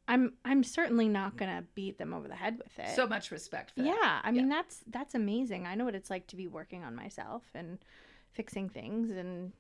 I'm 0.08 0.34
I'm 0.44 0.64
certainly 0.64 1.08
not 1.08 1.38
gonna 1.38 1.64
beat 1.76 1.98
them 1.98 2.14
over 2.14 2.28
the 2.28 2.36
head 2.36 2.58
with 2.58 2.78
it. 2.80 2.96
so 2.96 3.08
much 3.08 3.30
respect 3.32 3.72
for 3.72 3.82
that. 3.84 3.88
yeah, 3.88 4.20
I 4.24 4.32
mean 4.32 4.50
that's 4.50 4.82
that's 4.88 5.16
amazing. 5.16 5.66
I 5.68 5.76
know 5.76 5.86
what 5.86 5.96
it's 5.96 6.10
like 6.10 6.28
to 6.28 6.36
be 6.36 6.48
working 6.48 6.84
on 6.84 6.96
myself 6.96 7.44
and 7.54 7.78
fixing 8.32 8.68
things 8.70 9.12
and 9.12 9.54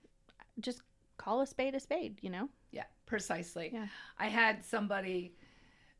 just 0.59 0.81
call 1.17 1.41
a 1.41 1.47
spade 1.47 1.75
a 1.75 1.79
spade, 1.79 2.19
you 2.21 2.29
know? 2.29 2.49
Yeah, 2.71 2.85
precisely. 3.05 3.71
Yeah. 3.73 3.87
I 4.17 4.27
had 4.27 4.63
somebody 4.63 5.35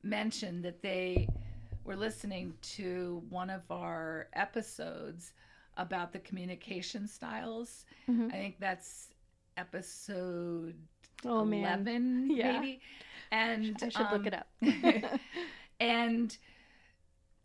mention 0.04 0.62
that 0.64 0.82
they 0.82 1.28
were 1.84 1.96
listening 1.96 2.54
to 2.62 3.24
one 3.30 3.50
of 3.50 3.62
our 3.70 4.28
episodes 4.34 5.34
about 5.78 6.14
the 6.14 6.20
communication 6.20 7.08
styles. 7.08 7.86
Mhm. 8.08 8.28
I 8.28 8.38
think 8.38 8.60
that's 8.60 9.10
episode 9.58 10.76
Oh 11.26 11.46
man. 11.46 11.64
11 11.64 12.30
Yeah. 12.36 12.60
maybe. 12.60 12.82
And 13.32 13.78
I 13.82 13.90
should 13.90 14.12
look 14.12 14.22
um, 14.22 14.28
it 14.28 14.34
up. 14.34 14.48
and 15.80 16.38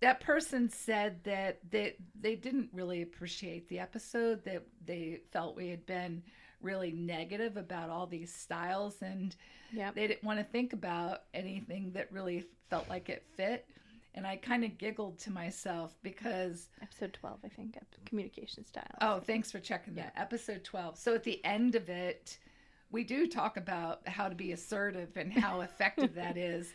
that 0.00 0.20
person 0.20 0.68
said 0.68 1.24
that 1.24 1.58
they 1.70 1.96
they 2.20 2.36
didn't 2.36 2.70
really 2.72 3.02
appreciate 3.02 3.68
the 3.68 3.78
episode 3.78 4.44
that 4.44 4.64
they 4.84 5.20
felt 5.32 5.56
we 5.56 5.68
had 5.68 5.84
been 5.86 6.22
really 6.62 6.90
negative 6.92 7.56
about 7.56 7.90
all 7.90 8.06
these 8.06 8.32
styles 8.34 9.00
and 9.02 9.36
Yep. 9.72 9.94
they 9.94 10.06
didn't 10.06 10.24
want 10.24 10.38
to 10.38 10.44
think 10.44 10.72
about 10.72 11.24
anything 11.34 11.92
that 11.92 12.10
really 12.10 12.44
felt 12.70 12.88
like 12.88 13.08
it 13.08 13.24
fit 13.36 13.66
and 14.14 14.26
i 14.26 14.36
kind 14.36 14.64
of 14.64 14.76
giggled 14.78 15.18
to 15.20 15.30
myself 15.30 15.94
because 16.02 16.68
Episode 16.82 17.12
12, 17.12 17.38
I 17.44 17.48
think, 17.48 17.76
of 17.76 18.04
communication 18.04 18.64
style. 18.64 18.84
oh 19.02 19.20
thanks 19.20 19.50
for 19.52 19.60
checking 19.60 19.94
that 19.94 20.12
episode 20.16 20.64
12 20.64 20.98
so 20.98 21.14
at 21.14 21.22
the 21.24 21.44
end 21.44 21.74
of 21.74 21.88
it 21.88 22.38
we 22.90 23.04
do 23.04 23.26
talk 23.26 23.56
about 23.58 24.06
how 24.08 24.28
to 24.28 24.34
be 24.34 24.52
assertive 24.52 25.16
and 25.16 25.32
how 25.32 25.60
effective 25.68 26.14
that 26.14 26.36
is 26.38 26.72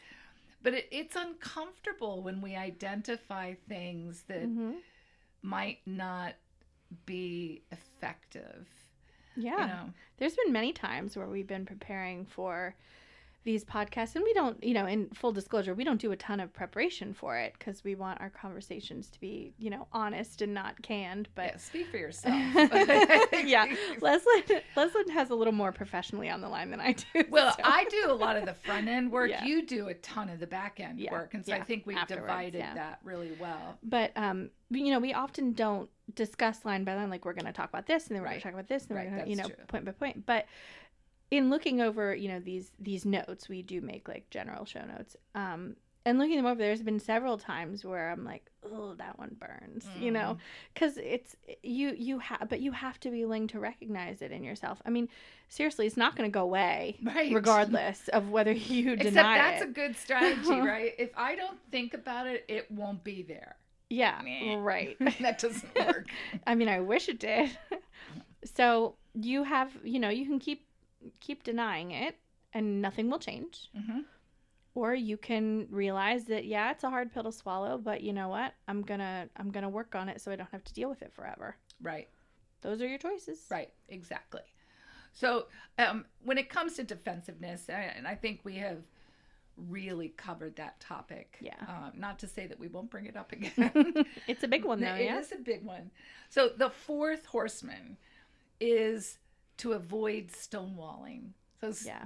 but 0.61 0.73
it, 0.75 0.87
it's 0.91 1.15
uncomfortable 1.15 2.21
when 2.23 2.39
we 2.41 2.55
identify 2.55 3.53
things 3.67 4.23
that 4.27 4.47
Mhm. 4.47 4.75
might 5.41 5.79
not 5.85 6.35
be 7.05 7.63
effective 7.71 8.67
Yeah. 9.35 9.51
you 9.61 9.67
know 9.67 9.89
There's 10.17 10.35
been 10.35 10.53
many 10.53 10.73
times 10.73 11.15
where 11.17 11.27
we've 11.27 11.47
been 11.47 11.65
preparing 11.65 12.25
for 12.25 12.75
these 13.43 13.63
podcasts, 13.65 14.15
and 14.15 14.23
we 14.23 14.33
don't, 14.33 14.63
you 14.63 14.73
know, 14.73 14.85
in 14.85 15.09
full 15.09 15.31
disclosure, 15.31 15.73
we 15.73 15.83
don't 15.83 15.99
do 15.99 16.11
a 16.11 16.15
ton 16.15 16.39
of 16.39 16.53
preparation 16.53 17.13
for 17.13 17.37
it 17.37 17.53
because 17.57 17.83
we 17.83 17.95
want 17.95 18.21
our 18.21 18.29
conversations 18.29 19.09
to 19.09 19.19
be, 19.19 19.53
you 19.57 19.69
know, 19.69 19.87
honest 19.91 20.41
and 20.41 20.53
not 20.53 20.81
canned. 20.81 21.27
yeah, 21.37 21.51
But 21.51 21.61
speak 21.61 21.87
for 21.87 21.97
yourself 21.97 22.33
yeah, 23.45 23.65
Leslie, 24.01 24.43
Leslie 24.75 25.11
has 25.13 25.29
a 25.29 25.35
little 25.35 25.53
more 25.53 25.71
professionally 25.71 26.29
on 26.29 26.41
the 26.41 26.49
line 26.49 26.71
than 26.71 26.79
I 26.79 26.93
do. 26.93 27.23
Well, 27.29 27.51
so- 27.55 27.61
I 27.63 27.85
do 27.85 28.05
a 28.09 28.13
lot 28.13 28.37
of 28.37 28.45
the 28.45 28.53
front 28.53 28.87
end 28.87 29.11
work. 29.11 29.29
Yeah. 29.29 29.43
You 29.43 29.65
do 29.65 29.87
a 29.89 29.93
ton 29.95 30.29
of 30.29 30.39
the 30.39 30.47
back 30.47 30.79
end 30.79 30.99
Yeah, 30.99 31.11
work, 31.11 31.33
and 31.33 31.45
so 31.45 31.53
I 31.53 31.61
think 31.61 31.85
we've 31.85 31.97
afterwards, 31.97 32.23
divided 32.25 32.57
yeah. 32.59 32.73
that 32.75 32.99
really 33.03 33.31
well. 33.39 33.77
but 33.83 34.11
um, 34.15 34.49
you 34.69 34.91
know, 34.91 34.99
we 34.99 35.13
often 35.13 35.53
don't 35.53 35.89
discuss 36.15 36.65
line 36.65 36.83
by 36.83 36.95
line. 36.95 37.09
Like 37.09 37.25
we're 37.25 37.33
going 37.33 37.45
to 37.45 37.53
talk 37.53 37.69
about 37.69 37.85
this, 37.87 38.07
and 38.07 38.15
then 38.15 38.21
we're 38.23 38.29
going 38.29 38.39
to 38.39 38.43
talk 38.43 38.53
about 38.53 38.67
this, 38.67 38.87
and 38.87 38.97
then 38.97 39.03
Right, 39.03 39.11
we're 39.11 39.17
going 39.17 39.25
to, 39.25 39.29
you 39.31 39.35
know, 39.37 39.47
true. 39.47 39.65
point 39.67 39.85
by 39.85 39.91
point. 39.91 40.25
But 40.25 40.45
in 41.33 41.49
looking 41.49 41.81
over, 41.81 42.13
you 42.15 42.27
know, 42.29 42.39
these 42.39 42.71
these 42.79 43.05
notes, 43.05 43.49
we 43.49 43.61
do 43.63 43.81
make 43.81 44.07
like 44.07 44.29
general 44.29 44.65
show 44.65 44.85
notes. 44.85 45.15
Um, 45.33 45.75
and 46.05 46.19
looking 46.19 46.35
them 46.35 46.45
over, 46.45 46.59
there's 46.61 46.83
been 46.83 46.99
several 46.99 47.37
times 47.37 47.83
where 47.85 48.11
I'm 48.11 48.25
like, 48.25 48.45
oh, 48.63 48.93
that 48.95 49.17
one 49.17 49.35
burns, 49.39 49.87
you 49.95 50.11
Mm. 50.11 50.13
know, 50.13 50.37
because 50.73 50.97
it's 50.97 51.35
you 51.63 51.95
you 51.97 52.19
have, 52.19 52.47
but 52.49 52.59
you 52.59 52.71
have 52.73 52.99
to 52.99 53.09
be 53.09 53.23
willing 53.25 53.47
to 53.47 53.59
recognize 53.59 54.21
it 54.21 54.31
in 54.31 54.43
yourself. 54.43 54.81
I 54.85 54.89
mean, 54.91 55.07
seriously, 55.49 55.87
it's 55.87 55.97
not 55.97 56.15
going 56.15 56.29
to 56.29 56.33
go 56.33 56.43
away, 56.43 56.97
Right. 57.03 57.33
regardless 57.33 58.09
of 58.09 58.29
whether 58.29 58.51
you 58.75 58.91
Except 58.93 59.13
deny 59.15 59.37
that's 59.37 59.61
it. 59.63 59.69
a 59.69 59.71
good 59.71 59.97
strategy, 59.97 60.59
right? 60.73 60.91
If 60.99 61.09
I 61.17 61.35
don't 61.35 61.57
think 61.71 61.93
about 61.95 62.27
it, 62.27 62.45
it 62.47 62.69
won't 62.69 63.03
be 63.03 63.23
there. 63.23 63.55
yeah, 63.89 64.19
Meh. 64.23 64.57
right. 64.57 64.97
that 65.21 65.39
doesn't 65.39 65.73
work. 65.79 66.09
I 66.45 66.53
mean, 66.53 66.67
I 66.67 66.81
wish 66.81 67.07
it 67.09 67.19
did. 67.19 67.49
so 68.43 68.95
you 69.13 69.43
have, 69.43 69.71
you 69.83 69.99
know, 69.99 70.09
you 70.09 70.25
can 70.25 70.39
keep 70.39 70.67
keep 71.19 71.43
denying 71.43 71.91
it, 71.91 72.17
and 72.53 72.81
nothing 72.81 73.09
will 73.09 73.19
change. 73.19 73.69
hmm 73.75 74.01
Or 74.75 74.93
you 74.93 75.17
can 75.17 75.67
realize 75.69 76.25
that 76.25 76.45
yeah, 76.45 76.71
it's 76.71 76.83
a 76.83 76.89
hard 76.89 77.13
pill 77.13 77.23
to 77.23 77.31
swallow, 77.31 77.77
but 77.77 78.01
you 78.01 78.13
know 78.13 78.29
what? 78.29 78.53
I'm 78.67 78.81
gonna 78.81 79.29
I'm 79.37 79.51
gonna 79.51 79.69
work 79.69 79.95
on 79.95 80.09
it 80.09 80.21
so 80.21 80.31
I 80.31 80.35
don't 80.35 80.51
have 80.51 80.63
to 80.63 80.73
deal 80.73 80.89
with 80.89 81.01
it 81.01 81.13
forever. 81.13 81.55
Right. 81.81 82.09
Those 82.61 82.81
are 82.81 82.87
your 82.87 82.97
choices. 82.97 83.39
Right, 83.51 83.69
exactly. 83.89 84.41
So 85.11 85.47
um, 85.77 86.05
when 86.23 86.37
it 86.37 86.49
comes 86.49 86.75
to 86.75 86.83
defensiveness, 86.83 87.69
and 87.69 88.07
I 88.07 88.15
think 88.15 88.39
we 88.43 88.55
have 88.55 88.77
really 89.57 90.09
covered 90.09 90.55
that 90.55 90.79
topic. 90.79 91.37
Yeah. 91.39 91.53
Uh, 91.67 91.91
not 91.95 92.19
to 92.19 92.27
say 92.27 92.47
that 92.47 92.59
we 92.59 92.67
won't 92.67 92.89
bring 92.89 93.05
it 93.05 93.15
up 93.15 93.31
again. 93.33 94.05
it's 94.27 94.43
a 94.43 94.47
big 94.47 94.65
one 94.65 94.79
though. 94.79 94.95
It 94.95 95.05
yeah. 95.05 95.19
is 95.19 95.31
a 95.31 95.37
big 95.37 95.63
one. 95.63 95.91
So 96.29 96.49
the 96.57 96.69
fourth 96.69 97.25
horseman 97.25 97.97
is 98.59 99.17
to 99.57 99.73
avoid 99.73 100.27
stonewalling. 100.29 101.31
So 101.61 101.73
Yeah. 101.85 102.05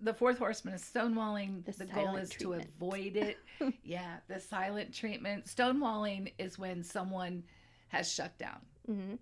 the 0.00 0.12
fourth 0.14 0.38
horseman 0.38 0.74
is 0.74 0.82
stonewalling. 0.82 1.64
The 1.64 1.72
The, 1.72 1.86
goal 1.86 2.16
is 2.16 2.30
treatment. 2.30 2.62
to 2.64 2.84
avoid 2.86 3.16
it. 3.16 3.38
yeah, 3.84 4.18
the 4.28 4.40
silent 4.40 4.92
treatment. 4.94 5.46
Stonewalling 5.46 6.32
is 6.38 6.58
when 6.58 6.82
someone 6.82 7.44
has 7.88 8.12
shut 8.12 8.36
down. 8.38 8.60
hmm 8.86 9.14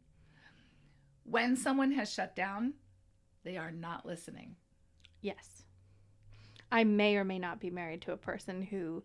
When 1.25 1.57
someone 1.57 1.93
has 1.93 2.13
shut 2.13 2.35
down, 2.35 2.75
they 3.45 3.57
are 3.57 3.71
not 3.71 4.05
listening. 4.07 4.57
Yes. 5.21 5.63
I 6.71 6.85
may 6.85 7.17
or 7.17 7.25
may 7.25 7.39
not 7.39 7.61
be 7.61 7.71
married 7.71 8.03
to 8.03 8.13
a 8.13 8.17
person 8.17 8.63
who 8.63 9.03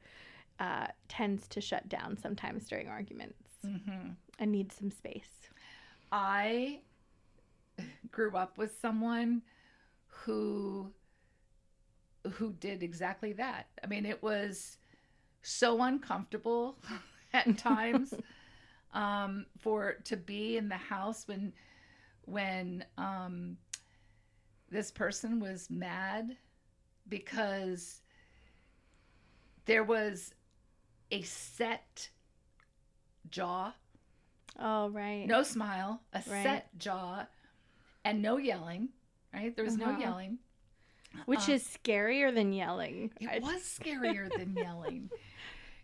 uh, 0.60 0.88
tends 1.10 1.48
to 1.50 1.62
shut 1.62 1.88
down 1.90 2.18
sometimes 2.18 2.68
during 2.68 2.88
arguments 2.88 3.50
hmm 3.62 4.12
and 4.40 4.52
needs 4.52 4.76
some 4.76 4.90
space. 4.92 5.50
I 6.12 6.80
grew 8.12 8.36
up 8.36 8.58
with 8.58 8.78
someone 8.80 9.42
who 10.08 10.92
who 12.34 12.54
did 12.54 12.84
exactly 12.84 13.34
that. 13.34 13.68
I 13.84 13.88
mean, 13.88 14.06
it 14.06 14.22
was 14.22 14.78
so 15.42 15.82
uncomfortable 15.84 16.78
at 17.34 17.58
times 17.58 18.20
um, 18.94 19.46
for 19.60 19.96
to 20.06 20.18
be 20.18 20.58
in 20.58 20.70
the 20.70 20.78
house 20.78 21.28
when 21.28 21.54
when 22.26 22.86
um, 22.98 23.58
this 24.70 24.92
person 24.92 25.40
was 25.40 25.70
mad 25.70 26.36
because 27.10 28.02
there 29.66 29.84
was 29.84 30.34
a 31.12 31.22
set 31.24 32.10
jaw 33.30 33.74
Oh 34.60 34.90
right. 34.90 35.32
no 35.32 35.44
smile, 35.44 36.02
a 36.13 36.22
Right. 36.26 36.63
set 36.63 36.78
jaw, 36.78 37.26
and 38.10 38.22
no 38.22 38.38
yelling. 38.38 38.89
Right? 39.34 39.56
There 39.56 39.65
was 39.65 39.78
no 39.78 39.89
Uh-huh. 39.89 40.00
yelling. 40.00 40.39
Which 41.26 41.50
Uh, 41.50 41.54
is 41.54 41.63
scarier 41.63 42.34
than 42.34 42.54
yelling. 42.54 43.12
It 43.20 43.41
was 43.41 43.62
scarier 43.80 44.34
than 44.34 44.56
yelling. 44.56 45.10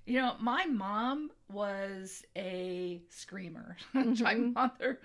You 0.06 0.16
know, 0.22 0.36
my 0.40 0.66
mom 0.66 1.32
was 1.50 2.26
a 2.36 3.02
screamer, 3.10 3.78
my 3.94 4.04
Mhm. 4.04 4.54
mother, 4.54 5.00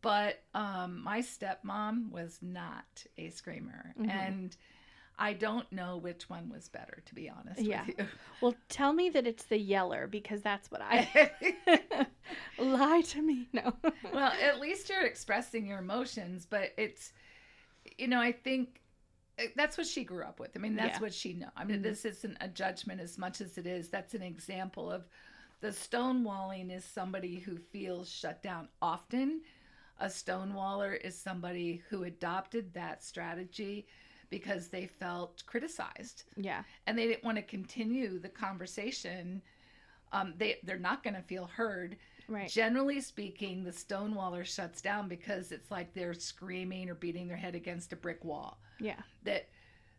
but 0.00 0.42
um, 0.54 1.02
my 1.02 1.20
stepmom 1.20 2.10
was 2.10 2.38
not 2.42 3.04
a 3.18 3.28
screamer, 3.30 3.94
Mhm. 3.98 4.10
and 4.10 4.56
I 5.18 5.32
don't 5.32 5.70
know 5.72 5.96
which 5.96 6.28
one 6.28 6.50
was 6.50 6.68
better, 6.68 7.02
to 7.06 7.14
be 7.14 7.28
honest 7.30 7.60
Yeah. 7.60 7.84
with 7.86 7.98
you. 7.98 8.06
Well, 8.40 8.54
tell 8.68 8.92
me 8.92 9.08
that 9.10 9.26
it's 9.26 9.44
the 9.44 9.58
yeller 9.58 10.06
because 10.06 10.42
that's 10.42 10.70
what 10.70 10.82
I 10.82 11.08
lie 12.58 13.00
to 13.02 13.22
me. 13.22 13.48
No. 13.52 13.72
well, 14.12 14.32
at 14.40 14.60
least 14.60 14.88
you're 14.90 15.06
expressing 15.06 15.66
your 15.66 15.78
emotions, 15.78 16.46
but 16.48 16.72
it's, 16.76 17.12
you 17.98 18.08
know, 18.08 18.20
I 18.20 18.32
think 18.32 18.80
eh, 19.38 19.48
that's 19.56 19.78
what 19.78 19.86
she 19.86 20.04
grew 20.04 20.24
up 20.24 20.40
with. 20.40 20.50
I 20.56 20.58
mean, 20.58 20.76
that's 20.76 20.98
Yeah. 20.98 21.00
what 21.00 21.14
she 21.14 21.32
know. 21.34 21.50
I 21.56 21.64
mean, 21.64 21.82
Mhm. 21.82 21.82
this 21.82 22.04
isn't 22.04 22.36
a 22.40 22.48
judgment 22.48 23.00
as 23.00 23.18
much 23.18 23.40
as 23.40 23.58
it 23.58 23.66
is. 23.66 23.88
That's 23.90 24.14
an 24.14 24.22
example 24.22 24.90
of 24.90 25.06
the 25.60 25.68
stonewalling 25.68 26.70
is 26.70 26.84
somebody 26.84 27.36
who 27.38 27.56
feels 27.56 28.10
shut 28.10 28.42
down 28.42 28.68
often. 28.82 29.42
A 29.98 30.06
stonewaller 30.06 30.94
is 31.00 31.18
somebody 31.18 31.82
who 31.88 32.04
adopted 32.04 32.74
that 32.74 33.02
strategy 33.02 33.86
because 34.30 34.68
they 34.68 34.86
felt 34.86 35.42
criticized 35.46 36.24
yeah. 36.36 36.62
and 36.86 36.98
they 36.98 37.06
didn't 37.06 37.24
want 37.24 37.36
to 37.36 37.42
continue 37.42 38.18
the 38.18 38.28
conversation. 38.28 39.42
Um, 40.12 40.34
they 40.38 40.58
they're 40.64 40.78
not 40.78 41.02
going 41.02 41.14
to 41.14 41.22
feel 41.22 41.46
heard. 41.46 41.96
Right. 42.28 42.48
Generally 42.48 43.02
speaking, 43.02 43.62
the 43.62 43.70
stonewaller 43.70 44.44
shuts 44.44 44.80
down 44.80 45.08
because 45.08 45.52
it's 45.52 45.70
like 45.70 45.94
they're 45.94 46.14
screaming 46.14 46.90
or 46.90 46.94
beating 46.94 47.28
their 47.28 47.36
head 47.36 47.54
against 47.54 47.92
a 47.92 47.96
brick 47.96 48.24
wall. 48.24 48.58
Yeah. 48.80 49.00
That 49.24 49.48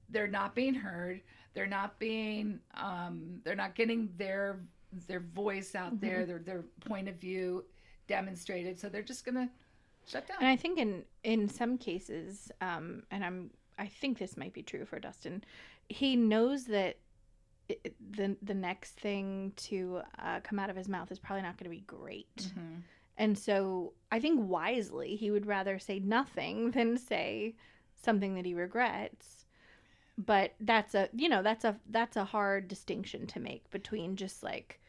they're 0.10 0.28
not 0.28 0.56
being 0.56 0.74
heard. 0.74 1.22
They're 1.54 1.66
not 1.66 1.98
being. 2.00 2.60
Um, 2.76 3.42
they're 3.44 3.56
not 3.56 3.76
getting 3.76 4.10
their 4.18 4.60
their 5.08 5.22
voice 5.22 5.76
out 5.76 6.00
there. 6.00 6.26
Their 6.26 6.40
their 6.40 6.63
point 6.86 7.08
of 7.08 7.16
view 7.16 7.66
demonstrated. 8.08 8.80
So 8.80 8.90
they're 8.90 9.02
just 9.02 9.26
gonna 9.26 9.50
shut 10.06 10.28
down. 10.28 10.38
And 10.40 10.48
I 10.48 10.56
think 10.56 10.80
in 10.80 11.04
in 11.24 11.50
some 11.50 11.78
cases, 11.78 12.52
um, 12.62 13.04
and 13.12 13.24
I'm 13.24 13.52
I 13.78 13.88
think 13.88 14.18
this 14.18 14.38
might 14.38 14.54
be 14.54 14.63
true 14.63 14.86
for 14.86 15.00
Dustin. 15.00 15.44
He 15.90 16.16
knows 16.16 16.66
that 16.66 16.98
it, 17.70 17.96
the 18.12 18.36
the 18.42 18.54
next 18.54 19.00
thing 19.00 19.54
to 19.58 20.02
uh, 20.20 20.40
come 20.42 20.58
out 20.60 20.70
of 20.70 20.76
his 20.76 20.88
mouth 20.88 21.12
is 21.12 21.20
probably 21.20 21.42
not 21.44 21.58
going 21.58 21.70
to 21.70 21.76
be 21.78 21.82
great, 21.86 22.36
Mhm. 22.56 22.82
and 23.18 23.38
so 23.38 23.94
I 24.12 24.20
think 24.20 24.40
wisely 24.50 25.16
he 25.16 25.32
would 25.32 25.46
rather 25.46 25.78
say 25.80 26.00
nothing 26.00 26.72
than 26.72 26.98
say 26.98 27.56
something 27.96 28.36
that 28.36 28.46
he 28.46 28.54
regrets. 28.54 29.46
But 30.18 30.56
that's 30.62 30.96
a 30.96 31.10
you 31.13 31.30
know 31.30 31.44
that's 31.44 31.66
a 31.66 31.78
that's 31.90 32.16
a 32.18 32.26
hard 32.26 32.68
distinction 32.68 33.28
to 33.28 33.40
make 33.40 33.70
between 33.70 34.16
just 34.16 34.42
like 34.44 34.80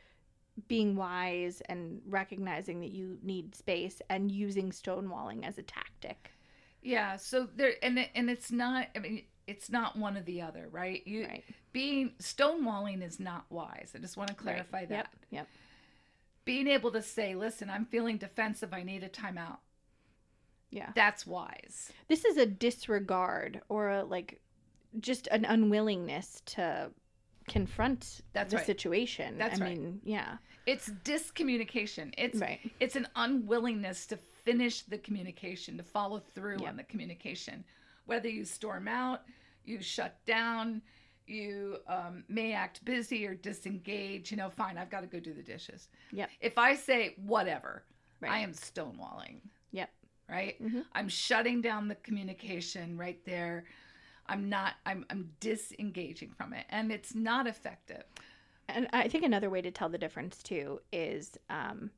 being 0.69 0.97
wise 0.97 1.61
and 1.69 2.01
recognizing 2.07 2.81
that 2.81 2.91
you 2.91 3.19
need 3.23 3.55
space 3.55 4.01
and 4.09 4.31
using 4.33 4.71
stonewalling 4.71 5.45
as 5.47 5.59
a 5.59 5.63
tactic. 5.63 6.31
Yeah. 6.83 7.17
So 7.17 7.47
there, 7.57 7.75
and 7.83 7.99
it- 7.99 8.11
and 8.15 8.31
it's 8.31 8.51
not. 8.53 8.89
I 8.95 8.99
mean, 9.01 9.25
it's 9.47 9.71
not 9.71 9.97
one 9.97 10.17
or 10.17 10.23
the 10.23 10.43
other, 10.43 10.69
right? 10.69 11.07
You 11.07 11.27
Right. 11.27 11.45
being 11.73 12.11
stonewalling 12.19 13.03
is 13.03 13.19
not 13.19 13.51
wise. 13.51 13.93
I 13.95 13.99
just 13.99 14.17
want 14.17 14.29
to 14.29 14.35
clarify 14.35 14.81
Right. 14.81 14.89
that. 14.91 14.97
Yep. 15.13 15.17
Yep. 15.31 15.49
Being 16.45 16.67
able 16.69 16.93
to 16.93 17.03
say, 17.03 17.35
"Listen, 17.35 17.69
I'm 17.71 17.87
feeling 17.87 18.17
defensive. 18.19 18.73
I 18.73 18.83
need 18.83 19.03
a 19.05 19.09
timeout." 19.09 19.59
Yeah. 20.71 20.93
That's 20.95 21.27
wise. 21.27 21.93
This 22.09 22.25
is 22.25 22.37
a 22.37 22.47
disregard 22.47 23.63
or 23.69 23.91
a 23.91 24.05
like 24.05 24.41
just 25.01 25.27
an 25.29 25.45
unwillingness 25.45 26.43
to 26.47 26.91
confront 27.47 28.21
That's 28.35 28.51
the 28.51 28.59
right. 28.59 28.67
situation. 28.67 29.39
That's 29.39 29.61
I 29.61 29.65
right. 29.65 29.79
mean, 29.79 30.01
yeah. 30.05 30.39
It's 30.67 30.91
discommunication. 30.91 32.13
It's 32.19 32.39
Right. 32.39 32.71
it's 32.81 32.97
an 32.97 33.09
unwillingness 33.17 34.07
to 34.09 34.19
finish 34.49 34.83
the 34.83 34.99
communication, 34.99 35.77
to 35.77 35.83
follow 35.83 36.19
through 36.19 36.59
Yep. 36.61 36.69
on 36.69 36.77
the 36.77 36.85
communication. 36.85 37.65
Whether 38.07 38.29
you 38.29 38.45
storm 38.45 38.89
out, 38.89 39.23
you 39.65 39.83
shut 39.83 40.25
down, 40.25 40.81
you 41.27 41.77
um, 41.87 42.25
may 42.29 42.53
act 42.55 42.83
busy 42.85 43.27
or 43.27 43.35
disengage. 43.35 44.31
You 44.31 44.39
know, 44.39 44.49
fine, 44.49 44.79
I've 44.79 44.89
got 44.91 45.03
to 45.03 45.07
go 45.07 45.21
do 45.21 45.35
the 45.35 45.43
dishes. 45.43 45.89
Yep. 46.13 46.31
If 46.41 46.57
I 46.59 46.75
say 46.75 47.15
whatever, 47.19 47.85
Right. 48.21 48.33
I 48.33 48.39
am 48.39 48.53
stonewalling. 48.53 49.41
Yep. 49.73 49.91
Right. 50.29 50.61
Mhm. 50.63 50.85
I'm 50.93 51.09
shutting 51.09 51.61
down 51.61 51.87
the 51.89 51.95
communication 51.97 52.97
right 52.99 53.23
there. 53.25 53.65
I'm 54.27 54.49
not. 54.49 54.75
I'm. 54.85 55.07
I'm 55.09 55.31
disengaging 55.41 56.33
from 56.33 56.53
it, 56.53 56.67
and 56.69 56.91
it's 56.93 57.15
not 57.15 57.47
effective. 57.47 58.03
And 58.69 58.89
I 58.93 59.09
think 59.09 59.25
another 59.25 59.49
way 59.51 59.63
to 59.63 59.71
tell 59.71 59.89
the 59.89 59.97
difference 59.99 60.43
too 60.43 60.81
is 60.93 61.39
um, 61.49 61.91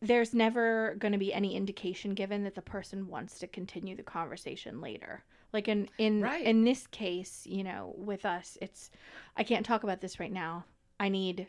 there's 0.00 0.34
never 0.34 0.96
going 0.98 1.12
to 1.12 1.18
be 1.18 1.32
any 1.32 1.54
indication 1.54 2.14
given 2.14 2.44
that 2.44 2.54
the 2.54 2.62
person 2.62 3.08
wants 3.08 3.38
to 3.38 3.46
continue 3.46 3.94
the 3.96 4.02
conversation 4.02 4.80
later. 4.80 5.24
Like 5.52 5.68
in 5.68 5.88
in 5.98 6.20
Right. 6.20 6.44
in 6.44 6.64
this 6.64 6.86
case, 6.86 7.46
you 7.46 7.64
know, 7.64 7.94
with 7.96 8.24
us, 8.26 8.58
it's 8.60 8.90
I 9.36 9.44
can't 9.44 9.64
talk 9.64 9.82
about 9.82 10.00
this 10.00 10.20
right 10.20 10.32
now. 10.32 10.64
I 11.00 11.08
need 11.08 11.46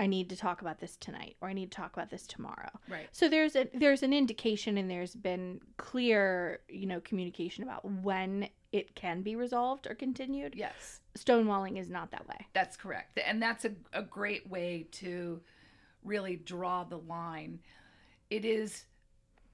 I 0.00 0.06
need 0.06 0.28
to 0.30 0.36
talk 0.36 0.60
about 0.60 0.78
this 0.78 0.96
tonight, 0.96 1.36
or 1.40 1.48
I 1.48 1.52
need 1.52 1.72
to 1.72 1.76
talk 1.76 1.92
about 1.92 2.08
this 2.10 2.26
tomorrow. 2.26 2.70
Right. 2.88 3.08
So 3.12 3.28
there's 3.28 3.56
a 3.56 3.68
there's 3.74 4.02
an 4.02 4.12
indication, 4.12 4.78
and 4.78 4.90
there's 4.90 5.14
been 5.14 5.60
clear, 5.76 6.60
you 6.68 6.86
know, 6.86 7.00
communication 7.00 7.64
about 7.64 7.84
when 7.84 8.48
it 8.70 8.94
can 8.94 9.22
be 9.22 9.34
resolved 9.34 9.86
or 9.88 9.94
continued. 9.94 10.54
Yes. 10.56 11.00
Stonewalling 11.16 11.78
is 11.80 11.88
not 11.90 12.10
that 12.12 12.28
way. 12.28 12.46
That's 12.54 12.76
correct. 12.76 13.18
And 13.24 13.42
that's 13.42 13.64
a, 13.64 13.72
a 13.92 14.02
great 14.02 14.48
way 14.48 14.86
to 14.92 15.40
really 16.08 16.36
draw 16.36 16.82
the 16.84 16.98
line. 16.98 17.60
It 18.30 18.44
is 18.44 18.84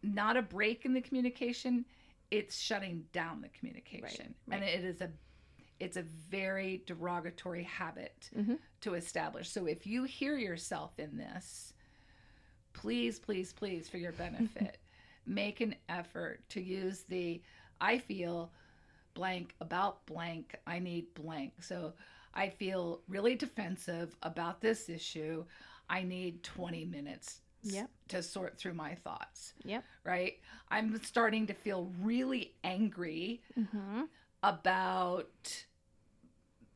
not 0.03 0.37
a 0.37 0.43
break 0.43 0.85
in 0.85 0.95
the 0.95 1.01
communication, 1.01 1.85
it's 2.31 2.59
shutting 2.59 3.05
down 3.13 3.41
the 3.43 3.49
communication. 3.51 4.35
right. 4.47 4.57
And 4.61 4.65
it 4.65 4.85
is 4.85 5.01
a 5.01 5.11
it's 5.81 5.97
a 5.97 6.03
very 6.03 6.83
derogatory 6.87 7.65
habit 7.65 8.31
Mhm. 8.35 8.59
to 8.83 8.95
establish. 8.95 9.51
So 9.51 9.67
if 9.67 9.87
you 9.87 10.05
hear 10.05 10.39
yourself 10.39 10.93
in 11.01 11.17
this, 11.17 11.75
please, 12.73 13.19
please, 13.19 13.53
please, 13.53 13.89
for 13.89 13.99
your 13.99 14.13
benefit, 14.25 14.79
make 15.27 15.61
an 15.61 15.75
effort 15.89 16.49
to 16.51 16.63
use 16.63 17.03
the 17.03 17.43
I 17.81 17.99
feel 17.99 18.53
blank 19.15 19.55
about 19.61 20.07
blank. 20.07 20.55
I 20.67 20.79
need 20.79 21.13
blank. 21.15 21.55
So 21.63 21.93
I 22.33 22.49
feel 22.51 23.03
really 23.09 23.35
defensive 23.35 24.17
about 24.23 24.61
this 24.61 24.89
issue. 24.89 25.45
I 25.89 26.03
need 26.03 26.43
20 26.43 26.85
minutes 26.87 27.41
Yep. 27.67 27.89
to 28.09 28.23
sort 28.23 28.59
through 28.59 28.75
my 28.75 28.95
thoughts, 28.95 29.55
Yep. 29.65 29.85
right? 30.05 30.35
I'm 30.69 31.03
starting 31.03 31.47
to 31.47 31.55
feel 31.55 31.91
really 32.03 32.55
angry 32.63 33.43
Mm-hmm. 33.59 34.03
about 34.43 35.65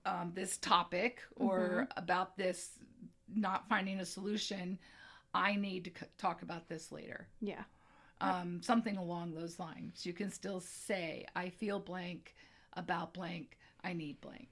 um, 0.07 0.33
this 0.35 0.57
topic 0.57 1.21
or 1.37 1.88
about 1.97 2.37
this 2.38 2.71
not 3.35 3.68
finding 3.68 4.01
a 4.01 4.07
solution. 4.07 4.79
I 5.35 5.57
need 5.57 5.85
to 5.85 5.90
c- 5.90 6.07
talk 6.16 6.40
about 6.42 6.68
this 6.68 6.90
later. 6.90 7.29
Yeah. 7.42 7.64
Um, 8.21 8.62
something 8.62 8.97
along 8.97 9.35
those 9.35 9.59
lines. 9.59 10.07
You 10.07 10.12
can 10.14 10.31
still 10.31 10.61
say, 10.61 11.27
I 11.37 11.51
feel 11.51 11.79
blank 11.79 12.35
about 12.73 13.12
blank. 13.12 13.59
I 13.85 13.92
need 13.92 14.21
blank. 14.23 14.49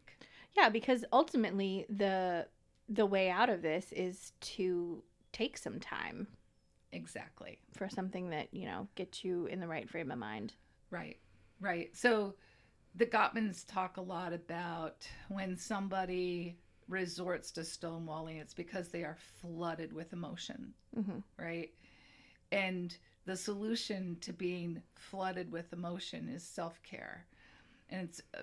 Yeah, 0.56 0.68
because 0.68 1.04
ultimately 1.12 1.86
the 1.88 2.46
the 2.88 3.06
way 3.06 3.30
out 3.30 3.48
of 3.50 3.62
this 3.62 3.92
is 3.92 4.32
to 4.40 5.02
take 5.32 5.56
some 5.58 5.80
time 5.80 6.26
Exactly. 6.92 7.58
for 7.76 7.88
something 7.88 8.30
that, 8.30 8.48
you 8.52 8.64
know, 8.64 8.88
gets 8.94 9.24
you 9.24 9.46
in 9.46 9.60
the 9.60 9.68
right 9.68 9.88
frame 9.88 10.10
of 10.10 10.18
mind. 10.18 10.54
Right, 10.90 11.18
right. 11.60 11.94
So 11.96 12.34
the 12.94 13.06
Gottmans 13.06 13.66
talk 13.66 13.96
a 13.96 14.00
lot 14.02 14.32
about 14.32 15.06
when 15.28 15.56
somebody 15.56 16.56
resorts 16.88 17.50
to 17.52 17.60
stonewalling, 17.62 18.40
it's 18.40 18.54
because 18.54 18.88
they 18.88 19.02
are 19.02 19.16
flooded 19.40 19.92
with 19.92 20.12
emotion, 20.12 20.72
Mm-hmm. 20.96 21.18
right? 21.38 21.70
And 22.52 22.96
the 23.26 23.36
solution 23.36 24.16
to 24.20 24.32
being 24.32 24.80
flooded 24.94 25.50
with 25.50 25.72
emotion 25.72 26.28
is 26.28 26.44
self 26.44 26.80
care. 26.82 27.26
And 27.90 28.08
it's 28.08 28.22
uh, 28.38 28.42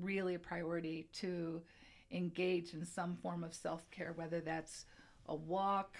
really 0.00 0.34
a 0.34 0.38
priority 0.38 1.08
to 1.14 1.62
engage 2.12 2.74
in 2.74 2.84
some 2.84 3.16
form 3.16 3.44
of 3.44 3.54
self 3.54 3.90
care, 3.90 4.12
whether 4.16 4.40
that's 4.40 4.86
a 5.26 5.34
walk, 5.34 5.96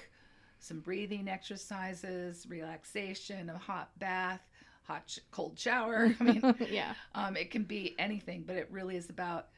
some 0.59 0.81
breathing 0.81 1.29
exercises, 1.29 2.47
relaxation, 2.49 3.49
a 3.51 3.59
hot 3.59 3.91
bath, 3.99 4.41
hot, 4.83 5.05
sh- 5.07 5.19
cold 5.31 5.59
shower. 5.59 6.15
I 6.21 6.25
mean, 6.25 6.55
yeah. 6.71 6.95
um, 7.15 7.37
it 7.37 7.51
can 7.51 7.63
be 7.65 7.95
anything, 7.99 8.45
but 8.47 8.57
it 8.57 8.69
really 8.71 8.97
is 8.97 9.11
about 9.11 9.49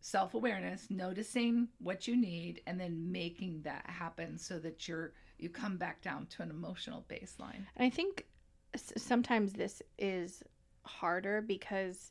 self 0.00 0.34
awareness, 0.34 0.86
noticing 0.90 1.68
what 1.78 2.08
you 2.08 2.16
need, 2.16 2.62
and 2.66 2.80
then 2.80 3.10
making 3.12 3.62
that 3.62 3.84
happen 3.86 4.38
so 4.38 4.58
that 4.58 4.88
you're 4.88 5.12
you 5.38 5.48
come 5.48 5.76
back 5.76 6.02
down 6.02 6.26
to 6.26 6.42
an 6.42 6.50
emotional 6.50 7.04
baseline. 7.08 7.64
And 7.76 7.86
I 7.86 7.90
think 7.90 8.26
s- 8.74 8.92
sometimes 8.96 9.52
this 9.54 9.82
is 9.98 10.42
harder 10.84 11.40
because 11.40 12.10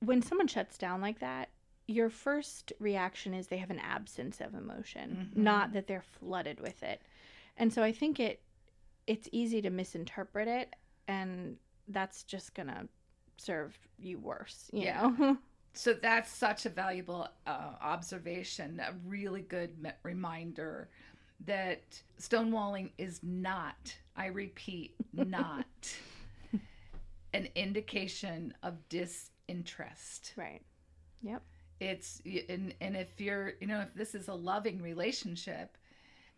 when 0.00 0.20
someone 0.22 0.46
shuts 0.46 0.78
down 0.78 1.00
like 1.00 1.20
that, 1.20 1.48
your 1.88 2.10
first 2.10 2.72
reaction 2.80 3.32
is 3.34 3.46
they 3.46 3.58
have 3.58 3.70
an 3.70 3.78
absence 3.78 4.40
of 4.40 4.54
emotion, 4.54 5.30
Mhm. 5.32 5.36
not 5.36 5.72
that 5.72 5.86
they're 5.86 6.02
flooded 6.02 6.60
with 6.60 6.82
it. 6.82 7.00
And 7.56 7.72
so 7.72 7.82
I 7.82 7.92
think 7.92 8.18
it 8.20 8.42
it's 9.06 9.28
easy 9.30 9.62
to 9.62 9.70
misinterpret 9.70 10.48
it 10.48 10.74
and 11.06 11.56
that's 11.86 12.24
just 12.24 12.54
going 12.54 12.66
to 12.66 12.88
serve 13.36 13.78
you 13.98 14.18
worse. 14.18 14.68
You 14.72 14.82
Yeah. 14.82 15.02
know. 15.18 15.38
So 15.74 15.92
that's 15.92 16.30
such 16.32 16.64
a 16.64 16.70
valuable 16.70 17.28
uh, 17.46 17.74
observation, 17.82 18.80
a 18.80 18.94
really 19.06 19.42
good 19.42 19.78
me- 19.78 19.90
reminder 20.02 20.88
that 21.44 22.02
stonewalling 22.18 22.92
is 22.96 23.22
not, 23.22 23.94
I 24.16 24.26
repeat, 24.28 24.96
not 25.12 25.66
an 27.34 27.48
indication 27.54 28.54
of 28.62 28.88
disinterest. 28.88 30.32
right. 30.36 30.62
Yep. 31.22 31.42
It's 31.80 32.22
and 32.48 32.74
and 32.80 32.96
if 32.96 33.20
you're, 33.20 33.54
you 33.60 33.66
know, 33.66 33.80
if 33.80 33.94
this 33.94 34.14
is 34.14 34.28
a 34.28 34.34
loving 34.34 34.80
relationship 34.80 35.76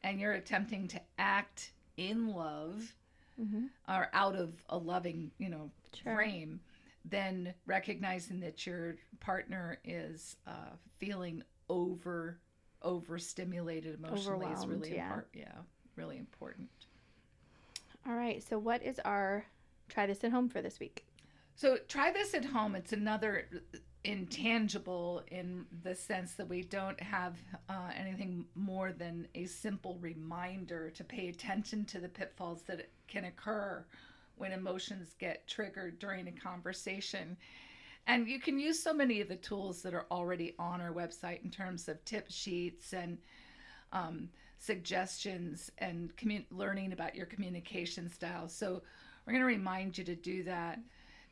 and 0.02 0.20
you're 0.20 0.32
attempting 0.34 0.88
to 0.88 1.00
act 1.18 1.72
in 1.96 2.34
love 2.34 2.94
Mm-hmm. 3.40 3.66
or 3.88 4.08
out 4.14 4.34
of 4.34 4.52
a 4.68 4.76
loving, 4.76 5.30
you 5.38 5.48
know, 5.48 5.70
Sure. 5.94 6.16
frame, 6.16 6.58
then 7.04 7.54
recognizing 7.66 8.40
that 8.40 8.66
your 8.66 8.96
partner 9.20 9.78
is 9.84 10.36
uh, 10.46 10.74
feeling 10.98 11.44
over 11.68 12.40
overstimulated 12.82 13.94
emotionally 13.94 14.46
is 14.46 14.66
really 14.66 14.94
yeah. 14.94 15.04
important. 15.04 15.28
Yeah, 15.34 15.54
really 15.96 16.18
important. 16.18 16.68
All 18.06 18.14
right. 18.14 18.42
So, 18.42 18.58
what 18.58 18.82
is 18.82 18.98
our 19.04 19.44
try 19.88 20.06
this 20.06 20.24
at 20.24 20.32
home 20.32 20.48
for 20.48 20.60
this 20.62 20.80
week? 20.80 21.04
So 21.54 21.76
try 21.88 22.12
this 22.12 22.34
at 22.34 22.44
home. 22.44 22.76
It's 22.76 22.92
another 22.92 23.46
intangible 24.08 25.22
in 25.30 25.66
the 25.82 25.94
sense 25.94 26.32
that 26.32 26.48
we 26.48 26.62
don't 26.62 26.98
have 26.98 27.36
uh, 27.68 27.90
anything 27.94 28.46
more 28.54 28.90
than 28.90 29.28
a 29.34 29.44
simple 29.44 29.98
reminder 30.00 30.88
to 30.88 31.04
pay 31.04 31.28
attention 31.28 31.84
to 31.84 32.00
the 32.00 32.08
pitfalls 32.08 32.62
that 32.62 32.88
can 33.06 33.26
occur 33.26 33.84
when 34.36 34.52
emotions 34.52 35.14
get 35.18 35.46
triggered 35.46 35.98
during 35.98 36.26
a 36.26 36.32
conversation. 36.32 37.36
And 38.06 38.26
you 38.26 38.40
can 38.40 38.58
use 38.58 38.82
so 38.82 38.94
many 38.94 39.20
of 39.20 39.28
the 39.28 39.36
tools 39.36 39.82
that 39.82 39.92
are 39.92 40.06
already 40.10 40.54
on 40.58 40.80
our 40.80 40.92
website 40.92 41.44
in 41.44 41.50
terms 41.50 41.86
of 41.86 42.02
tip 42.06 42.30
sheets 42.30 42.94
and 42.94 43.18
um, 43.92 44.30
suggestions 44.58 45.70
and 45.76 46.16
commu- 46.16 46.46
learning 46.50 46.94
about 46.94 47.14
your 47.14 47.26
communication 47.26 48.08
style. 48.08 48.48
So 48.48 48.80
we're 49.26 49.34
going 49.34 49.42
to 49.42 49.46
remind 49.46 49.98
you 49.98 50.04
to 50.04 50.16
do 50.16 50.44
that. 50.44 50.78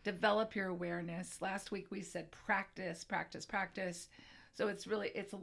Develop 0.06 0.54
your 0.54 0.68
awareness. 0.68 1.42
Last 1.42 1.72
week 1.72 1.88
we 1.90 2.00
said 2.00 2.30
practice, 2.30 3.02
practice, 3.02 3.44
practice. 3.44 4.06
So 4.54 4.68
it's 4.68 4.86
really 4.86 5.10
it's 5.16 5.34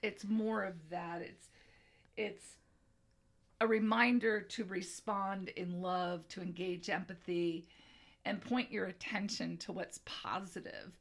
it's 0.00 0.24
more 0.24 0.62
of 0.62 0.74
that. 0.90 1.22
It's 1.22 1.48
it's 2.16 2.44
a 3.60 3.66
reminder 3.66 4.40
to 4.42 4.62
respond 4.62 5.48
in 5.56 5.82
love, 5.82 6.28
to 6.28 6.40
engage 6.40 6.88
empathy, 6.88 7.66
and 8.24 8.40
point 8.40 8.70
your 8.70 8.86
attention 8.86 9.56
to 9.56 9.72
what's 9.72 9.98
positive, 10.04 10.96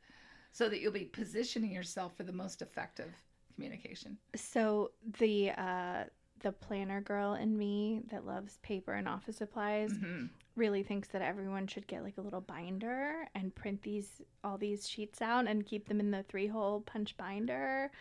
so 0.52 0.68
that 0.68 0.80
you'll 0.82 0.92
be 0.92 1.06
positioning 1.06 1.72
yourself 1.72 2.18
for 2.18 2.24
the 2.24 2.34
most 2.34 2.64
effective 2.64 3.14
communication. 3.54 4.18
So 4.36 4.94
the 5.20 5.52
uh, 5.52 6.06
the 6.42 6.52
planner 6.52 7.02
girl 7.02 7.34
in 7.34 7.58
me 7.58 8.02
that 8.12 8.26
loves 8.26 8.58
paper 8.62 8.94
and 8.94 9.08
office 9.08 9.38
supplies 9.38 9.92
Mhm. 9.94 10.30
really 10.56 10.84
thinks 10.84 11.08
that 11.10 11.22
everyone 11.22 11.68
should 11.68 11.88
get 11.88 12.04
like 12.04 12.18
a 12.18 12.22
little 12.22 12.42
binder 12.42 13.28
and 13.36 13.54
print 13.56 13.82
these 13.82 14.22
all 14.44 14.58
these 14.58 14.88
sheets 14.88 15.22
out 15.22 15.48
and 15.48 15.66
keep 15.66 15.88
them 15.88 16.00
in 16.00 16.12
the 16.12 16.24
three 16.24 16.48
hole 16.48 16.82
punch 16.82 17.18
binder 17.18 17.92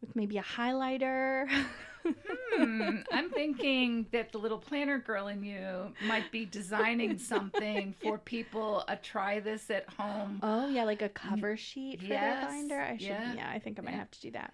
with 0.00 0.16
maybe 0.16 0.36
a 0.38 0.42
highlighter. 0.42 1.48
Hmm, 2.04 2.96
I'm 3.12 3.30
thinking 3.30 4.06
that 4.10 4.32
the 4.32 4.38
little 4.38 4.58
planner 4.58 4.98
girl 4.98 5.28
in 5.28 5.44
you 5.44 5.92
might 6.04 6.32
be 6.32 6.44
designing 6.44 7.18
something 7.18 7.94
for 8.02 8.18
people. 8.18 8.82
A 8.88 8.96
try 8.96 9.38
this 9.38 9.70
at 9.70 9.88
home, 9.90 10.40
oh 10.42 10.68
yeah, 10.68 10.82
like 10.84 11.02
a 11.02 11.08
cover 11.08 11.56
sheet 11.56 12.00
for 12.00 12.06
yes, 12.06 12.20
their 12.20 12.48
binder. 12.50 12.80
I 12.80 12.96
should 12.96 13.06
yeah, 13.06 13.34
yeah, 13.34 13.50
I 13.50 13.60
think 13.60 13.78
I 13.78 13.82
might 13.82 13.92
yeah. 13.92 13.98
have 13.98 14.10
to 14.10 14.20
do 14.20 14.30
that. 14.32 14.52